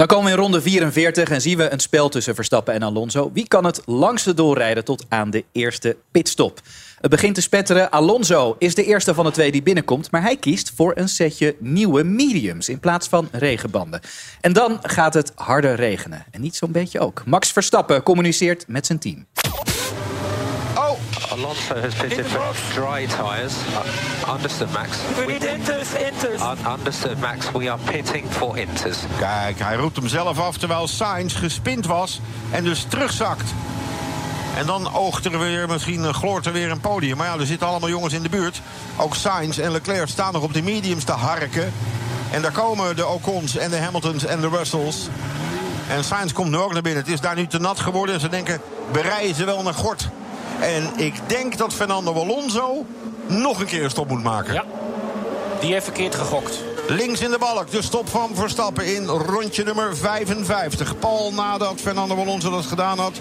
[0.00, 3.30] Dan komen we in ronde 44 en zien we een spel tussen Verstappen en Alonso.
[3.32, 6.60] Wie kan het langste doorrijden tot aan de eerste pitstop?
[7.00, 7.90] Het begint te spetteren.
[7.90, 11.56] Alonso is de eerste van de twee die binnenkomt, maar hij kiest voor een setje
[11.58, 14.00] nieuwe mediums in plaats van regenbanden.
[14.40, 16.24] En dan gaat het harder regenen.
[16.30, 17.22] En niet zo'n beetje ook.
[17.26, 19.26] Max Verstappen communiceert met zijn team.
[21.44, 23.54] Alonso has pitted for dry tyres.
[23.72, 24.98] Uh, understood, Max.
[25.16, 26.40] We need inters, inters.
[26.40, 27.50] Un- understood, Max.
[27.52, 28.98] We are pitting for inters.
[29.18, 32.20] Kijk, hij roept hem zelf af terwijl Sainz gespind was
[32.50, 33.50] en dus terugzakt.
[34.56, 37.16] En dan oogt er weer, misschien gloort er weer een podium.
[37.16, 38.60] Maar ja, er zitten allemaal jongens in de buurt.
[38.96, 41.72] Ook Sainz en Leclerc staan nog op de mediums te harken.
[42.30, 45.08] En daar komen de Ocons en de Hamiltons en de Russells.
[45.88, 47.02] En Sainz komt nu ook naar binnen.
[47.02, 48.14] Het is daar nu te nat geworden.
[48.14, 48.60] En ze denken,
[48.92, 50.08] bereiden ze wel naar Gort.
[50.60, 52.86] En ik denk dat Fernando Alonso
[53.26, 54.54] nog een keer een stop moet maken.
[54.54, 54.64] Ja.
[55.60, 56.58] Die heeft verkeerd gegokt.
[56.88, 60.98] Links in de balk, de stop van Verstappen in rondje nummer 55.
[60.98, 63.20] Paul nadat Fernando Alonso dat gedaan had.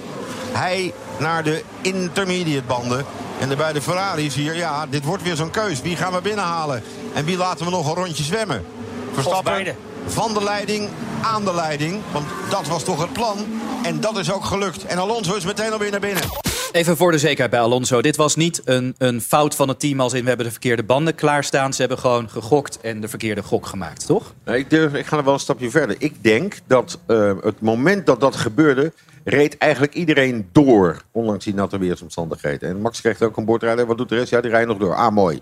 [0.52, 3.06] Hij naar de intermediate banden.
[3.40, 5.82] En de beide Ferraris hier, ja, dit wordt weer zo'n keus.
[5.82, 6.84] Wie gaan we binnenhalen?
[7.14, 8.66] En wie laten we nog een rondje zwemmen?
[9.14, 9.76] Verstappen
[10.08, 10.90] van de leiding
[11.22, 12.02] aan de leiding.
[12.12, 13.38] Want dat was toch het plan.
[13.84, 14.86] En dat is ook gelukt.
[14.86, 16.49] En Alonso is meteen alweer naar binnen.
[16.72, 18.02] Even voor de zekerheid bij Alonso.
[18.02, 20.84] Dit was niet een, een fout van het team als in we hebben de verkeerde
[20.84, 21.74] banden klaarstaan.
[21.74, 24.34] Ze hebben gewoon gegokt en de verkeerde gok gemaakt, toch?
[24.46, 25.96] Nee, ik, durf, ik ga er wel een stapje verder.
[26.00, 31.02] Ik denk dat eh, het moment dat dat gebeurde, reed eigenlijk iedereen door.
[31.12, 32.70] Ondanks die natte weersomstandigheden.
[32.70, 33.86] En Max kreeg ook een bordrijder.
[33.86, 34.30] Wat doet de rest?
[34.30, 34.96] Ja, die rijdt nog door.
[34.96, 35.40] Ah, mooi.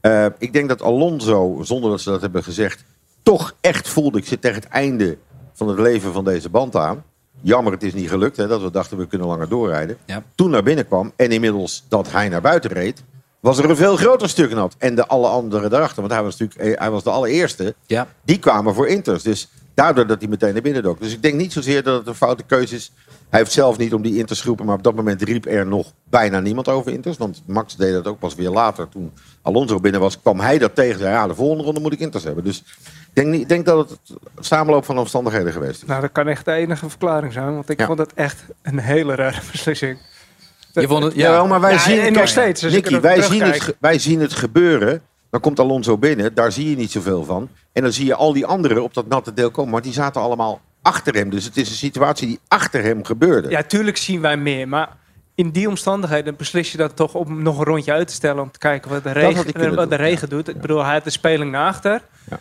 [0.00, 2.84] Eh, ik denk dat Alonso, zonder dat ze dat hebben gezegd,
[3.22, 4.18] toch echt voelde.
[4.18, 5.18] Ik zit tegen het einde
[5.54, 7.04] van het leven van deze band aan.
[7.40, 8.36] Jammer, het is niet gelukt.
[8.36, 9.96] Hè, dat we dachten we kunnen langer doorrijden.
[10.04, 10.22] Ja.
[10.34, 13.02] Toen naar binnen kwam en inmiddels dat hij naar buiten reed,
[13.40, 14.74] was er een veel groter stuk nat.
[14.78, 17.74] En de alle anderen daarachter, want hij was natuurlijk eh, hij was de allereerste.
[17.86, 18.08] Ja.
[18.24, 19.22] Die kwamen voor Inters.
[19.22, 21.00] Dus daardoor dat hij meteen naar binnen dook.
[21.00, 22.92] Dus ik denk niet zozeer dat het een foute keuze is.
[23.28, 25.66] Hij heeft zelf niet om die Inters te roepen, maar op dat moment riep er
[25.66, 27.16] nog bijna niemand over Inters.
[27.16, 28.88] Want Max deed dat ook pas weer later.
[28.88, 30.98] Toen Alonso binnen was, kwam hij dat tegen.
[30.98, 32.44] Zei, ja, de volgende ronde moet ik Inters hebben.
[32.44, 32.62] Dus
[33.14, 33.98] denk, niet- ik denk dat het
[34.34, 35.88] een samenloop van omstandigheden geweest is.
[35.88, 37.86] Nou, dat kan echt de enige verklaring zijn, want ik Ja.
[37.86, 39.98] vond het echt een hele rare beslissing.
[40.72, 41.44] Je vond het, Ja, ja.
[41.44, 45.02] maar wij Ja, zien en nog steeds, Nicky, wij, zien het, wij zien het gebeuren.
[45.30, 47.48] Dan komt Alonso binnen, daar zie je niet zoveel van.
[47.72, 49.70] En dan zie je al die anderen op dat natte deel komen.
[49.72, 51.30] Maar die zaten allemaal achter hem.
[51.30, 53.50] Dus het is een situatie die achter hem gebeurde.
[53.50, 54.88] Ja, tuurlijk zien wij meer, maar
[55.34, 58.50] in die omstandigheden beslis je dat toch om nog een rondje uit te stellen om
[58.50, 60.48] te kijken wat de regen, wat de regen doet.
[60.48, 62.02] Ik bedoel, hij had de speling naar achter.
[62.30, 62.40] Ja.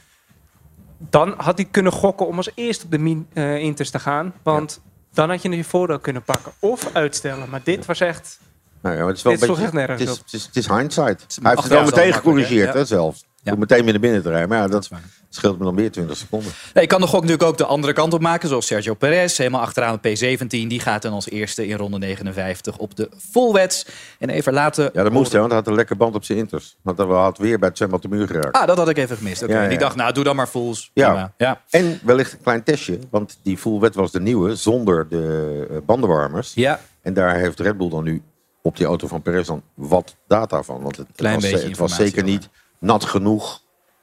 [1.10, 4.34] Dan had hij kunnen gokken om als eerste op de min, eh, Inters te gaan,
[4.44, 4.82] want
[5.14, 7.50] dan had je je voordeel kunnen pakken of uitstellen.
[7.50, 8.40] Maar dit was echt.
[8.82, 10.24] Nou ja, maar het is wel Dit een beetje, echt nergens het is, op.
[10.24, 11.26] het is, het is hindsight.
[11.28, 12.80] is Hij heeft het wel meteen gecorrigeerd, hè?
[12.80, 13.26] hè, zelfs.
[13.44, 14.50] Door meteen weer naar binnen te rijden.
[14.50, 15.04] Maar ja, dat, is waar.
[15.30, 16.52] Scheelt me dan weer 20 seconden.
[16.74, 18.50] Nee, ik kan de gok natuurlijk ook de andere kant op maken.
[18.50, 20.48] Zoals Sergio Perez, helemaal achteraan de P17.
[20.48, 23.86] Die gaat dan als eerste in ronde 59 op de volwets.
[24.20, 24.90] En even later...
[24.94, 26.78] Ja, dat moest hij, want hij had een lekker band op zijn inters.
[26.82, 28.56] Want hij had weer bij het de muur geraakt.
[28.56, 29.44] Ah, dat had ik even gemist.
[29.44, 29.70] Oké, Ja, ja.
[29.70, 30.92] Die dacht, nou, doe dan maar fulls.
[30.94, 31.34] Ja.
[31.38, 31.62] Ja.
[31.70, 35.78] En wellicht een klein testje, want die full wet was de nieuwe zonder de eh,
[35.86, 36.52] bandenwarmers.
[36.54, 36.80] Ja.
[37.02, 38.22] En daar heeft Red Bull dan nu
[38.62, 40.82] op die auto van Perez dan wat data van.
[40.82, 43.62] Want het, Klein was, beetje het was zeker niet nat genoeg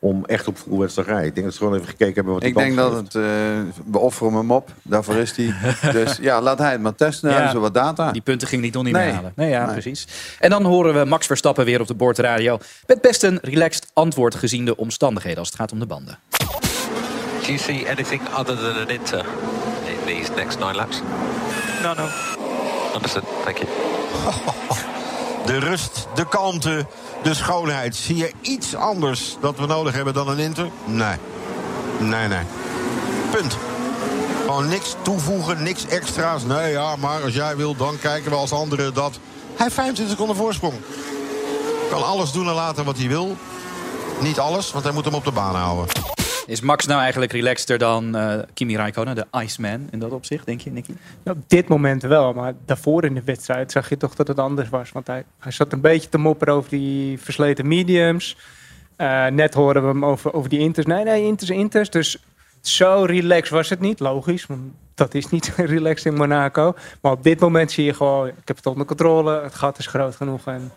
[0.09, 0.57] om echt op
[0.95, 1.25] rijden.
[1.25, 3.23] Ik denk dat ze gewoon even gekeken hebben wat die Ik denk dat het, eh,
[3.91, 5.55] we offeren hem op, daarvoor is hij.
[5.93, 7.35] dus ja, laat hij het maar testen, Ja.
[7.35, 8.13] hebben ze wat data.
[8.13, 9.05] Die punten ging niet nog niet Nee.
[9.05, 9.33] meer halen.
[9.37, 9.73] Nee, ja, Nee.
[9.73, 10.07] precies.
[10.41, 12.59] En dan horen we Max Verstappen weer op de boordradio.
[12.87, 16.19] Met best een relaxed antwoord gezien de omstandigheden als het gaat om de banden.
[17.41, 19.25] Do you see anything other than an inter
[19.85, 21.01] in these next nine laps?
[21.83, 22.07] No, no.
[22.95, 23.25] Understood.
[23.45, 23.69] Thank you.
[25.47, 26.87] De rust, de kalmte,
[27.27, 27.97] de schoonheid.
[27.97, 30.71] Zie je iets anders dat we nodig hebben dan een Inter?
[30.85, 31.17] Nee.
[31.99, 32.45] Nee, nee.
[33.31, 33.57] Punt.
[34.41, 36.45] Gewoon niks toevoegen, niks extra's.
[36.45, 39.13] Nee, ja, maar als jij wil, dan kijken we als anderen dat.
[39.55, 40.75] Hij heeft 25 seconden voorsprong.
[41.91, 43.37] Kan alles doen en laten wat hij wil.
[44.21, 46.16] Niet alles, want hij moet hem op de baan houden.
[46.47, 50.61] Is Max nou eigenlijk relaxter dan eh, Kimi Raikkonen, de Iceman, in dat opzicht, denk
[50.61, 50.93] je, Nicky?
[51.23, 54.39] Ja, op dit moment wel, maar daarvoor in de wedstrijd zag je toch dat het
[54.39, 54.93] anders was.
[54.93, 58.37] Want hij, hij zat een beetje te mopperen over die versleten mediums.
[58.97, 60.87] Eh, net horen we hem over, over die inters.
[60.87, 61.91] Nee, nee, inters, inters.
[61.91, 62.25] Dus
[62.61, 64.47] zo relaxed was het niet, logisch.
[64.47, 64.61] Want
[64.95, 66.75] dat is niet relaxed in Monaco.
[67.01, 69.43] Maar op dit moment zie je gewoon, ik heb het onder controle.
[69.43, 70.47] Het gat is groot genoeg.
[70.47, 70.73] En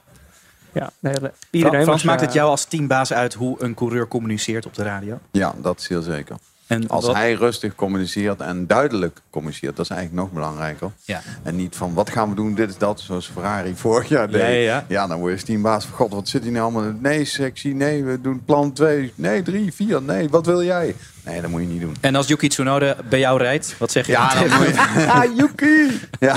[0.73, 4.07] ja, hele, iedereen Frans, was, maakt het eh, jou als teambaas uit hoe een coureur
[4.07, 5.19] communiceert op de radio?
[5.31, 6.35] Ja, dat is heel zeker.
[6.67, 10.91] En Als wat- hij rustig communiceert en duidelijk communiceert, dat is eigenlijk nog belangrijker.
[11.03, 11.21] Ja.
[11.43, 14.41] En niet van wat gaan we doen, dit is dat, zoals Ferrari vorig jaar deed.
[14.41, 15.07] Ja, ja, ja.
[15.07, 16.93] dan word je teambaas van god, wat zit hier nou allemaal?
[16.99, 20.95] Nee, sectie, nee, we doen plan 2, nee, 3, 4, nee, wat wil jij?
[21.29, 21.95] Nee, dat moet je niet doen.
[22.01, 25.07] En als Yuki Tsunoda bij jou rijdt, wat zeg je Ja, dan dan moet je...
[25.15, 25.99] Ah, Yuki!
[26.19, 26.35] Ja.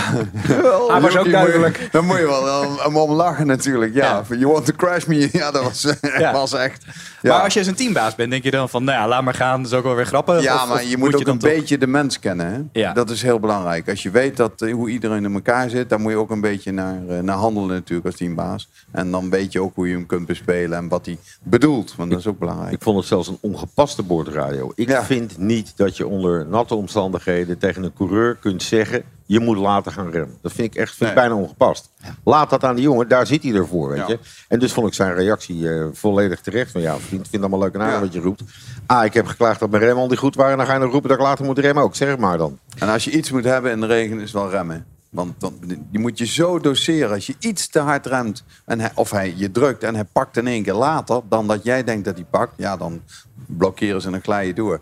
[0.92, 1.76] Hij was ook duidelijk.
[1.78, 3.94] moet je- Dan moet je wel om, om, om lachen natuurlijk.
[3.94, 5.28] Ja, you want to crash me?
[5.32, 5.86] Ja, dat was,
[6.18, 6.32] Ja.
[6.32, 6.84] was echt...
[7.22, 7.32] Ja.
[7.32, 9.62] Maar als je zijn teambaas bent, denk je dan van, nou ja, laat maar gaan,
[9.62, 10.42] dat is ook wel weer grappig.
[10.42, 12.46] Ja, Of- maar je moet ook een toch- beetje de mens kennen.
[12.52, 12.80] Hè?
[12.80, 12.92] Ja.
[12.92, 13.88] Dat is heel belangrijk.
[13.88, 16.40] Als je weet dat, eh, hoe iedereen in elkaar zit, dan moet je ook een
[16.40, 18.68] beetje naar, eh, naar handelen natuurlijk als teambaas.
[18.90, 21.94] En dan weet je ook hoe je hem kunt bespelen en wat hij bedoelt.
[21.96, 22.72] Want dat is ook belangrijk.
[22.72, 24.72] Ik vond het zelfs een ongepaste boordradio.
[24.82, 25.04] Ik Ja.
[25.04, 29.02] vind niet dat je onder natte omstandigheden tegen een coureur kunt zeggen...
[29.26, 30.36] je moet later gaan remmen.
[30.42, 31.26] Dat vind ik echt vind ik Nee.
[31.28, 31.90] bijna ongepast.
[32.24, 34.06] Laat dat aan die jongen, daar zit hij ervoor, weet Ja.
[34.08, 34.18] je.
[34.48, 36.70] En dus vond ik zijn reactie eh, volledig terecht.
[36.70, 38.42] Van ja, vriend, vind allemaal leuk en aardig wat je roept.
[38.86, 40.52] Ah, ik heb geklaagd dat mijn remmen al niet goed waren...
[40.52, 41.94] en dan ga je nog roepen dat ik later moet remmen ook.
[41.96, 42.58] Zeg maar dan.
[42.78, 44.86] En als je iets moet hebben in de regen, is wel remmen.
[45.12, 45.54] Want dan,
[45.90, 47.10] die moet je zo doseren.
[47.10, 50.46] Als je iets te hard remt, en of hij je drukt en hij pakt in
[50.46, 51.20] één keer later...
[51.28, 53.02] dan dat jij denkt dat hij pakt, ja, dan
[53.46, 54.80] blokkeren ze en dan je door.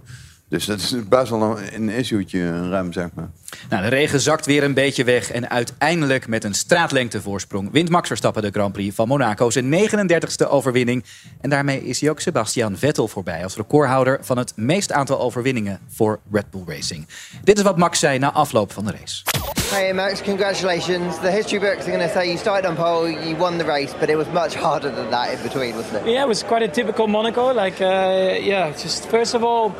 [0.50, 3.28] Dus dat is best wel een, een issue'tje, rem, zeg maar.
[3.68, 5.30] Nou, de regen zakt weer een beetje weg.
[5.30, 9.50] En uiteindelijk met een straatlengte voorsprong wint Max Verstappen de Grand Prix van Monaco.
[9.50, 11.04] Zijn 39ste overwinning.
[11.40, 13.42] En daarmee is hij ook Sebastian Vettel voorbij.
[13.42, 17.06] Als recordhouder van het meest aantal overwinningen voor Red Bull Racing.
[17.44, 19.22] Dit is wat Max zei na afloop van de race.
[19.70, 21.20] Hey Max, congratulations.
[21.20, 23.92] The history books are going to say you started on pole, you won the race,
[24.00, 26.06] but it was much harder than that in between, wasn't it?
[26.06, 27.54] Yeah, it was quite a typical Monaco.
[27.54, 29.72] Like, uh, yeah, just first of all,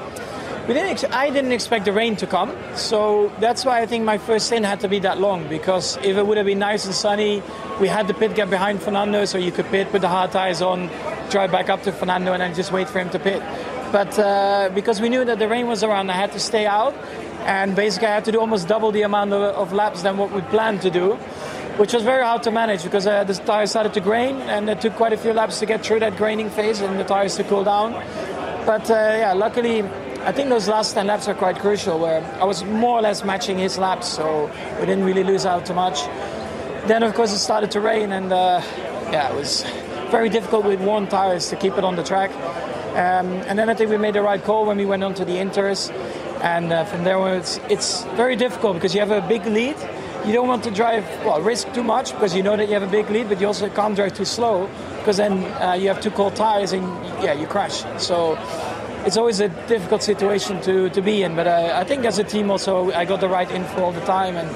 [0.67, 0.91] we didn't.
[0.91, 4.47] Ex- I didn't expect the rain to come, so that's why I think my first
[4.47, 5.49] stint had to be that long.
[5.49, 7.43] Because if it would have been nice and sunny,
[7.81, 10.63] we had the pit gap behind Fernando, so you could pit, put the hard tires
[10.63, 10.91] on,
[11.31, 13.43] drive back up to Fernando, and then just wait for him to pit.
[13.93, 16.95] But uh, because we knew that the rain was around, I had to stay out,
[17.45, 20.31] and basically I had to do almost double the amount of, of laps than what
[20.31, 21.19] we planned to do.
[21.77, 24.83] Which was very hard to manage because uh, the tires started to grain and it
[24.83, 27.45] took quite a few laps to get through that graining phase and the tires to
[27.45, 27.93] cool down.
[28.67, 29.83] But uh, yeah, luckily,
[30.23, 33.25] I think those last 10 laps are quite crucial where I was more or less
[33.25, 36.05] matching his laps, so we didn't really lose out too much.
[36.87, 38.61] Then, of course, it started to rain, and uh,
[39.11, 39.65] yeah, it was
[40.11, 42.31] very difficult with worn tires to keep it on the track.
[42.91, 45.25] Um, and then I think we made the right call when we went on to
[45.25, 45.91] the Inters.
[46.43, 49.77] And uh, from there on, it's, it's very difficult because you have a big lead.
[50.27, 52.83] You don't want to drive, well, risk too much because you know that you have
[52.83, 56.03] a big lead, but you also can't drive too slow because then uh, you have
[56.03, 56.85] two cold tires and
[57.25, 57.85] yeah, you crash.
[58.03, 58.37] So
[59.07, 61.35] it's always a difficult situation to, to be in.
[61.37, 64.01] But uh, I think as a team also, I got the right info all the
[64.05, 64.49] time and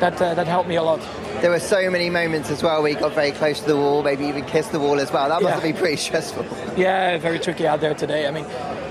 [0.00, 1.00] that, uh, that helped me a lot.
[1.40, 4.02] There were so many moments as well where you got very close to the wall,
[4.02, 5.28] maybe even kissed the wall as well.
[5.28, 5.54] That must Yeah.
[5.54, 6.44] have been pretty stressful.
[6.76, 8.26] Yeah, very tricky out there today.
[8.26, 8.46] I mean,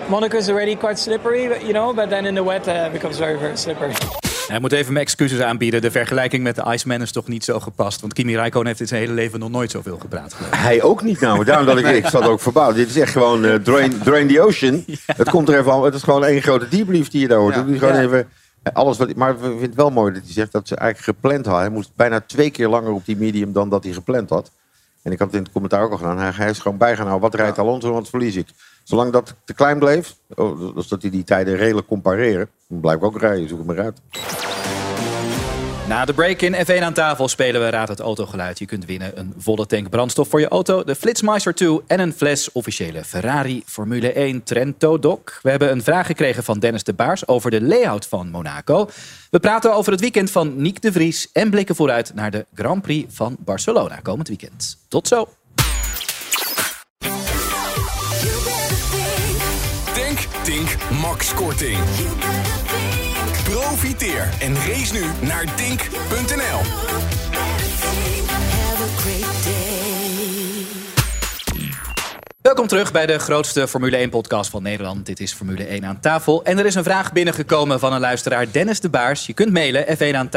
[0.10, 3.18] Monaco is already quite slippery, you know, but then in the wet uh, it becomes
[3.18, 3.94] very, very slippery.
[4.52, 5.82] Hij moet even mijn excuses aanbieden.
[5.82, 8.02] De vergelijking met de Iceman is toch niet zo gepast.
[8.02, 10.36] Want Kimi Räikkönen heeft in zijn hele leven nog nooit zoveel gepraat.
[10.56, 11.44] Hij ook niet nou.
[11.44, 12.76] Daarom dat ik, ik zat ook verbaasd.
[12.76, 14.86] Dit is echt gewoon eh, drain, drain the ocean.
[15.06, 15.84] Het komt er even al.
[15.84, 17.56] Het is gewoon één grote debrief die je daar hoort.
[17.56, 17.62] Ja.
[17.62, 18.02] Gewoon Ja.
[18.02, 18.28] even
[18.64, 19.16] eh, alles wat.
[19.16, 21.58] Maar we vinden het wel mooi dat hij zegt dat ze eigenlijk gepland had.
[21.60, 24.52] Hij moest bijna twee keer langer op die medium dan dat hij gepland had.
[25.02, 26.20] En ik had het in het commentaar ook al gedaan.
[26.20, 27.30] Hij, hij is gewoon bij gaan houden.
[27.30, 28.48] Wat rijdt Alonso wat verlies ik?
[28.92, 32.80] Zolang dat te klein bleef, oh, dus dat hij die tijden redelijk kon pareren, dan
[32.80, 33.50] blijf ik ook rijden.
[33.50, 34.02] Zoek het maar uit.
[35.88, 38.60] Na de break in F1 aan tafel spelen we Raad het Autogeluid.
[38.60, 42.14] Je kunt winnen een volle tank brandstof voor je auto, de Flitsmeister 2 en een
[42.14, 45.20] fles officiële Ferrari Formule 1 Trento Doc.
[45.42, 48.90] We hebben een vraag gekregen van Dennis de Baars over de layout van Monaco.
[49.30, 52.82] We praten over het weekend van Nick de Vries en blikken vooruit naar de Grand
[52.82, 54.78] Prix van Barcelona komend weekend.
[54.88, 55.28] Tot zo!
[61.12, 61.80] Tink, Max Korting.
[63.44, 66.60] Profiteer en race nu naar tink.nl.
[72.42, 75.06] Welkom terug bij de grootste Formule 1-podcast van Nederland.
[75.06, 76.44] Dit is Formule 1 aan tafel.
[76.44, 79.26] En er is een vraag binnengekomen van een luisteraar, Dennis de Baars.
[79.26, 80.30] Je kunt mailen f1 aan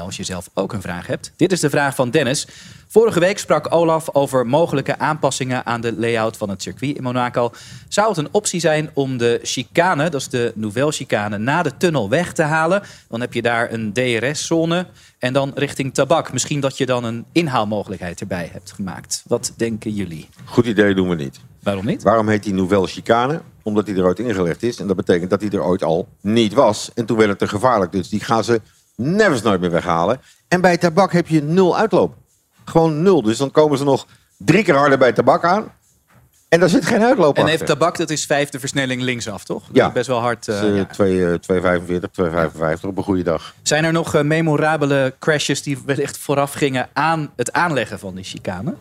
[0.00, 1.32] als je zelf ook een vraag hebt.
[1.36, 2.46] Dit is de vraag van Dennis.
[2.90, 7.50] Vorige week sprak Olaf over mogelijke aanpassingen aan de layout van het circuit in Monaco.
[7.88, 11.76] Zou het een optie zijn om de chicane, dat is de Nouvelle chicane, na de
[11.76, 12.82] tunnel weg te halen?
[13.08, 14.86] Dan heb je daar een DRS-zone
[15.18, 16.32] en dan richting tabak.
[16.32, 19.22] Misschien dat je dan een inhaalmogelijkheid erbij hebt gemaakt.
[19.26, 20.28] Wat denken jullie?
[20.44, 21.40] Goed idee doen we niet.
[21.62, 22.02] Waarom niet?
[22.02, 23.40] Waarom heet die Nouvelle Chicane?
[23.62, 24.80] Omdat hij er ooit ingelegd is.
[24.80, 26.90] En dat betekent dat hij er ooit al niet was.
[26.94, 27.92] En toen werd het te gevaarlijk.
[27.92, 28.60] Dus die gaan ze
[28.94, 30.20] nevens nooit meer weghalen.
[30.48, 32.14] En bij tabak heb je nul uitloop.
[32.68, 33.22] Gewoon nul.
[33.22, 35.72] Dus dan komen ze nog drie keer harder bij tabak aan.
[36.48, 37.48] En daar zit geen uitloop En achter.
[37.58, 39.66] heeft tabak, dat is vijfde versnelling linksaf, toch?
[39.66, 39.86] Dat Ja.
[39.86, 40.48] is best wel hard.
[40.48, 40.84] eh, eh, ja.
[40.84, 43.54] twee, eh, 2,45, 2,55 op een goede dag.
[43.62, 48.24] Zijn er nog eh, memorabele crashes die wellicht vooraf gingen aan het aanleggen van die
[48.24, 48.74] chicane?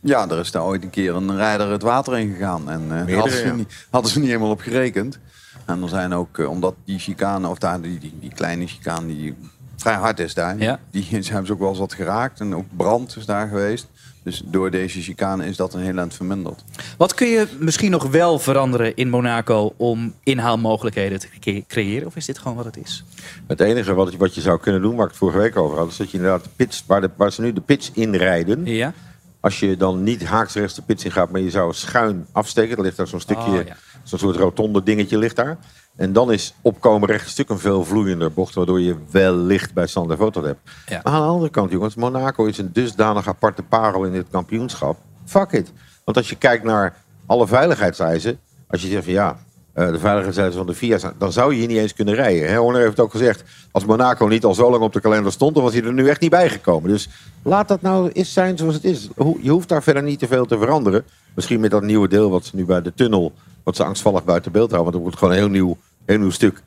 [0.00, 2.70] Ja, er is daar ooit een keer een rijder het water in gegaan.
[2.70, 3.52] En eh Meerdere, hadden, ze ja.
[3.54, 5.18] niet, hadden ze niet helemaal op gerekend.
[5.64, 9.06] En er zijn ook, eh, omdat die chicane, of daar, die, die, die kleine chicane
[9.06, 9.36] die
[9.76, 10.58] vrij hard is daar.
[10.58, 10.80] Ja.
[10.90, 12.40] Die hebben ze ook wel eens wat geraakt.
[12.40, 13.86] En ook brand is daar geweest.
[14.22, 16.64] Dus door deze chicane is dat een heel eind verminderd.
[16.96, 22.06] Wat kun je misschien nog wel veranderen in Monaco om inhaalmogelijkheden te cre- creëren?
[22.06, 23.04] Of is dit gewoon wat het is?
[23.46, 25.78] Het enige wat, je- wat je zou kunnen doen, waar ik het vorige week over
[25.78, 28.66] had, is dat je inderdaad de pits, waar, de, waar ze nu de pits inrijden.
[28.66, 28.92] Ja.
[29.40, 32.76] Als je dan niet haaksrechts de pits in gaat, maar je zou schuin afsteken.
[32.76, 33.76] Er ligt daar zo'n stukje, Oh, ja.
[34.02, 35.56] zo'n soort rotonde dingetje ligt daar.
[35.96, 40.44] En dan is opkomen rechtstuk een veel vloeiender bocht, waardoor je wellicht bij Sander Foto
[40.44, 40.60] hebt.
[40.86, 41.00] Ja.
[41.02, 44.96] Maar aan de andere kant, jongens, Monaco is een dusdanig aparte parel in dit kampioenschap.
[45.24, 45.72] Fuck it.
[46.04, 49.38] Want als je kijkt naar alle veiligheidseisen, als je zegt van ja,
[49.72, 52.48] eh, de veiligheidseisen van de FIA, zijn, dan zou je hier niet eens kunnen rijden.
[52.48, 52.56] Hè?
[52.56, 55.54] Horner heeft het ook gezegd, als Monaco niet al zo lang op de kalender stond,
[55.54, 56.90] dan was hij er nu echt niet bij gekomen.
[56.90, 57.08] Dus
[57.42, 59.08] laat dat nou eens zijn zoals het is.
[59.40, 61.04] Je hoeft daar verder niet te veel te veranderen.
[61.34, 63.32] Misschien met dat nieuwe deel wat ze nu bij de tunnel,
[63.64, 66.30] wat ze angstvallig buiten beeld houden, want er wordt gewoon een heel nieuw, heel nieuw
[66.30, 66.62] stuk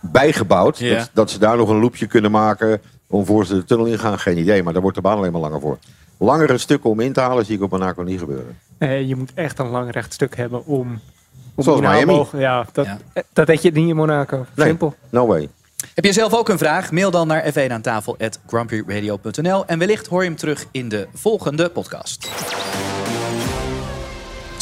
[0.00, 0.78] bijgebouwd.
[0.78, 0.98] Ja.
[0.98, 4.18] Dat, dat ze daar nog een loopje kunnen maken om voor ze de tunnel ingaan.
[4.18, 5.78] Geen idee, maar daar wordt de baan alleen maar langer voor.
[6.18, 8.58] Langere stukken om in te halen zie ik op Monaco niet gebeuren.
[8.78, 11.00] Nee, je moet echt een lang rechtstuk hebben om...
[11.54, 12.04] om Zoals Miami.
[12.04, 12.98] mogen- Ja, dat, Ja.
[13.32, 14.46] dat heb je niet in Monaco.
[14.54, 14.94] Nee, Simpel.
[15.10, 15.48] no way.
[15.94, 16.90] Heb je zelf ook een vraag?
[16.92, 18.16] Mail dan naar f1 aan tafel
[19.66, 22.28] en wellicht hoor je hem terug in de volgende podcast.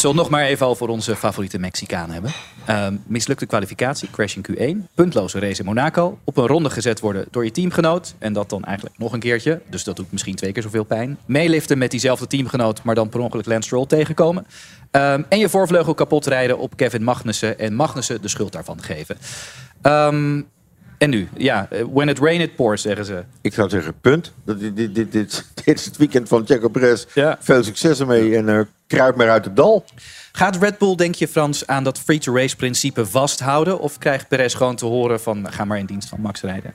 [0.01, 2.31] Zullen we nog maar even over onze favoriete Mexicaan hebben.
[2.67, 4.89] Ehm, mislukte kwalificatie, crash in Q1.
[4.95, 6.19] Puntloze race in Monaco.
[6.25, 8.15] Op een ronde gezet worden door je teamgenoot.
[8.19, 9.61] En dat dan eigenlijk nog een keertje.
[9.69, 11.19] Dus dat doet misschien twee keer zoveel pijn.
[11.27, 14.47] Meeliften met diezelfde teamgenoot, maar dan per ongeluk Lance Stroll tegenkomen.
[14.91, 17.59] Ehm, en je voorvleugel kapot rijden op Kevin Magnussen.
[17.59, 19.17] En Magnussen de schuld daarvan geven.
[19.83, 20.43] Ehm,
[21.01, 21.29] en nu?
[21.37, 23.23] Ja, eh, when it rain it pours, zeggen ze.
[23.41, 24.33] Ik zou zeggen, punt.
[24.45, 27.05] Dat- Dit, dit, dit, dit, dit is het weekend van Checo Perez.
[27.15, 27.37] Ja.
[27.41, 29.85] Veel succes ermee en eh kruip maar uit het dal.
[30.33, 33.81] Gaat Red Bull, denk je Frans, aan dat free-to-race principe vasthouden?
[33.81, 36.73] Of krijgt Perez gewoon te horen van ga maar in dienst van Max rijden?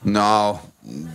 [0.00, 0.56] Nou,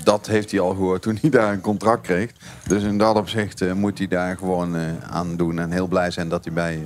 [0.04, 2.32] dat heeft hij al gehoord toen hij daar een contract kreeg.
[2.68, 5.60] Dus in dat opzicht eh, moet hij daar gewoon eh, aan doen.
[5.60, 6.82] En heel blij zijn dat hij bij eh,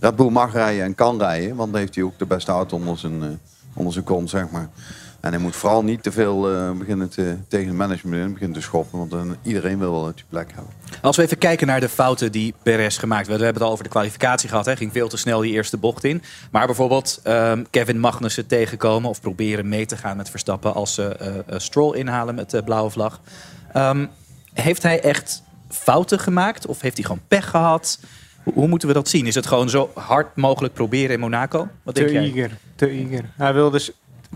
[0.00, 1.56] Red Bull mag rijden en kan rijden.
[1.56, 3.28] Want dan heeft hij ook de beste auto onder zijn, eh,
[3.74, 4.68] onder zijn kont, zeg maar.
[5.24, 8.56] En hij moet vooral niet te veel eh, beginnen te, tegen het management in beginnen
[8.56, 8.98] te schoppen.
[8.98, 10.72] Want dan, iedereen wil wel uit die plek hebben.
[11.02, 13.38] Als we even kijken naar de fouten die Perez gemaakt heeft.
[13.38, 14.64] We hebben het al over de kwalificatie gehad.
[14.64, 16.22] Hij ging veel te snel die eerste bocht in.
[16.50, 21.16] Maar bijvoorbeeld ehm, Kevin Magnussen tegenkomen of proberen mee te gaan met Verstappen als ze
[21.16, 23.20] eh, eh, Stroll inhalen met de blauwe vlag.
[23.72, 24.06] Ehm,
[24.52, 27.98] heeft hij echt fouten gemaakt of heeft hij gewoon pech gehad?
[28.44, 29.26] Hoe, moeten we dat zien?
[29.26, 31.68] Is het gewoon zo hard mogelijk proberen in Monaco?
[31.82, 32.22] Wat denk Te jij?
[32.22, 33.24] eager, te eager.
[33.36, 33.90] Hij wil dus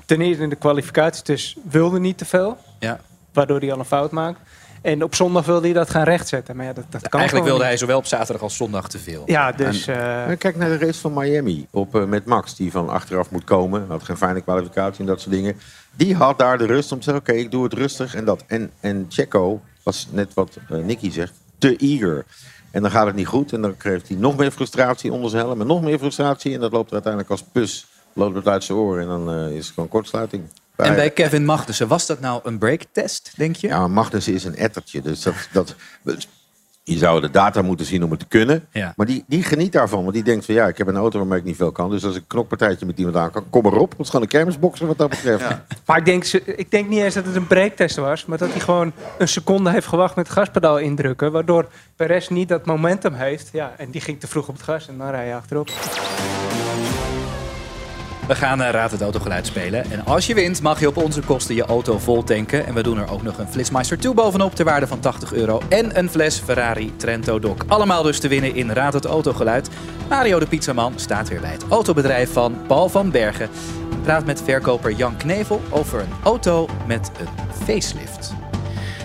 [0.06, 2.56] ten eerste in de kwalificatie dus wilde niet te veel.
[2.78, 3.00] Ja.
[3.32, 4.38] Waardoor hij al een fout maakt.
[4.82, 6.56] En op zondag wilde hij dat gaan rechtzetten.
[6.56, 9.22] Maar ja, dat, dat kan Eigenlijk wilde hij zowel op zaterdag als zondag te veel.
[9.26, 9.86] Ja, dus...
[9.86, 13.44] eh, kijk naar de race van Miami op, eh, met Max, die van achteraf moet
[13.44, 13.84] komen.
[13.88, 15.56] Had geen fijne kwalificatie en dat soort dingen.
[15.96, 18.44] Die had daar de rust om te zeggen, oké, ik doe het rustig en dat.
[18.46, 22.24] En, en Checo was net wat eh, Nicky zegt, te eager.
[22.70, 25.44] En dan gaat het niet goed en dan krijgt hij nog meer frustratie onder zijn
[25.44, 25.60] helm.
[25.60, 27.86] En nog meer frustratie en dat loopt er uiteindelijk als pus.
[28.12, 30.42] Loopt het uit zijn oren en dan eh, is het gewoon kortsluiting.
[30.76, 33.66] En bij Kevin Magnussen, was dat nou een breaktest, denk je?
[33.66, 35.02] Ja, Magnussen is een ettertje.
[35.02, 36.26] Dus dat, dat,
[36.88, 38.66] je zou de data moeten zien om het te kunnen.
[38.70, 38.92] Ja.
[38.96, 40.02] Maar die, die geniet daarvan.
[40.02, 41.90] Want die denkt van ja, ik heb een auto waarmee ik niet veel kan.
[41.90, 43.90] Dus als ik een knokpartijtje met iemand aan kan, kom erop.
[43.90, 45.44] Het is gewoon een kermisboxer wat dat betreft.
[45.86, 48.26] Maar ik denk, ze- ik denk niet eens dat het een breaktest was.
[48.26, 51.32] Maar dat hij gewoon een seconde heeft gewacht met het gaspedaal indrukken.
[51.32, 53.48] Waardoor Perez niet dat momentum heeft.
[53.52, 55.68] Ja, en die ging te vroeg op het gas en dan rij je achterop.
[58.28, 59.90] We gaan eh, Raad het Autogeluid spelen.
[59.90, 62.66] En als je wint, mag je op onze kosten je auto vol tanken.
[62.66, 65.60] En we doen er ook nog een Flitsmeister 2 bovenop ter waarde van 80 euro.
[65.68, 67.56] En een fles Ferrari Trento Doc.
[67.66, 69.68] Allemaal dus te winnen in Raad het Autogeluid.
[70.08, 73.48] Mario de Pizzaman staat weer bij het autobedrijf van Paul van Bergen.
[73.92, 78.32] En praat met verkoper Jan Knevel over een auto met een facelift.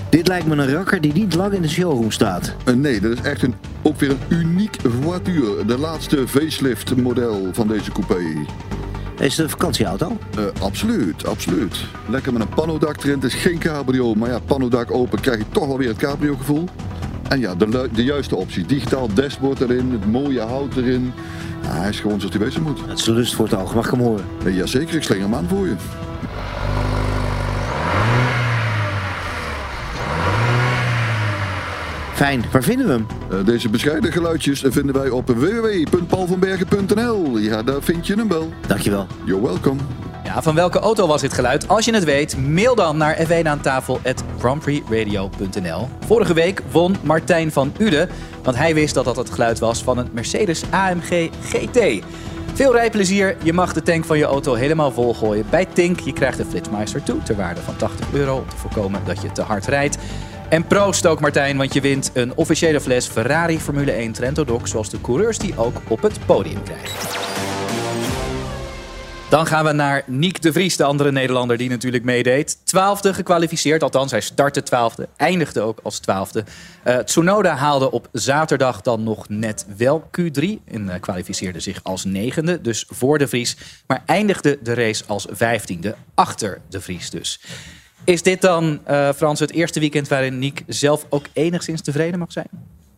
[0.09, 2.55] Dit lijkt me een rakker die niet lang in de showroom staat.
[2.65, 5.67] Eh, Nee, dat is echt een, ook weer een uniek voituur.
[5.67, 8.45] De laatste facelift model van deze coupé.
[9.19, 10.17] Is het een vakantieauto?
[10.38, 11.86] Eh, absoluut, absoluut.
[12.08, 13.13] Lekker met een panodak erin.
[13.13, 16.36] Het is geen cabrio, maar ja, panodak open krijg je toch wel weer het cabrio
[16.36, 16.67] gevoel.
[17.28, 18.65] En ja, de, de juiste optie.
[18.65, 21.13] Digitaal dashboard erin, het mooie hout erin.
[21.65, 22.80] Hij is gewoon zoals hij wezen moet.
[22.88, 24.26] Het is lust voor het oog, mag ik hem horen?
[24.45, 25.76] Eh, jazeker, ik slinger hem aan voor je.
[32.23, 33.07] Fijn, waar vinden we hem?
[33.31, 37.38] Eh, deze bescheiden geluidjes vinden wij op www.paulvanbergen.nl.
[37.38, 38.53] Ja, daar vind je hem wel.
[38.67, 39.07] Dankjewel.
[39.25, 39.79] You're welcome.
[40.23, 41.67] Ja, van welke auto was dit geluid?
[41.67, 43.99] Als je het weet, mail dan naar f1 aan tafel
[46.05, 48.09] Vorige week won Martijn van Uden,
[48.43, 52.03] want hij wist dat dat het geluid was van een Mercedes AMG GT.
[52.53, 53.36] Veel rijplezier.
[53.43, 55.99] Je mag de tank van je auto helemaal volgooien bij Tink.
[55.99, 59.31] Je krijgt de Flitsmeister toe ter waarde van 80 euro om te voorkomen dat je
[59.31, 59.97] te hard rijdt.
[60.53, 64.67] En proost ook Martijn, want je wint een officiële fles Ferrari Formule 1 Trento Doc,
[64.67, 67.09] zoals de coureurs die ook op het podium krijgen.
[69.29, 72.65] Dan gaan we naar Niek de Vries, de andere Nederlander die natuurlijk meedeed.
[72.65, 76.43] Twaalfde gekwalificeerd, althans hij startte twaalfde, eindigde ook als twaalfde.
[76.83, 82.03] Eh Tsunoda haalde op zaterdag dan nog net wel Q3 en eh, kwalificeerde zich als
[82.03, 83.57] negende, dus voor de Vries.
[83.87, 87.39] Maar eindigde de race als vijftiende, achter de Vries dus.
[88.03, 92.31] Is dit dan, eh, Frans, het eerste weekend waarin Niek zelf ook enigszins tevreden mag
[92.31, 92.47] zijn?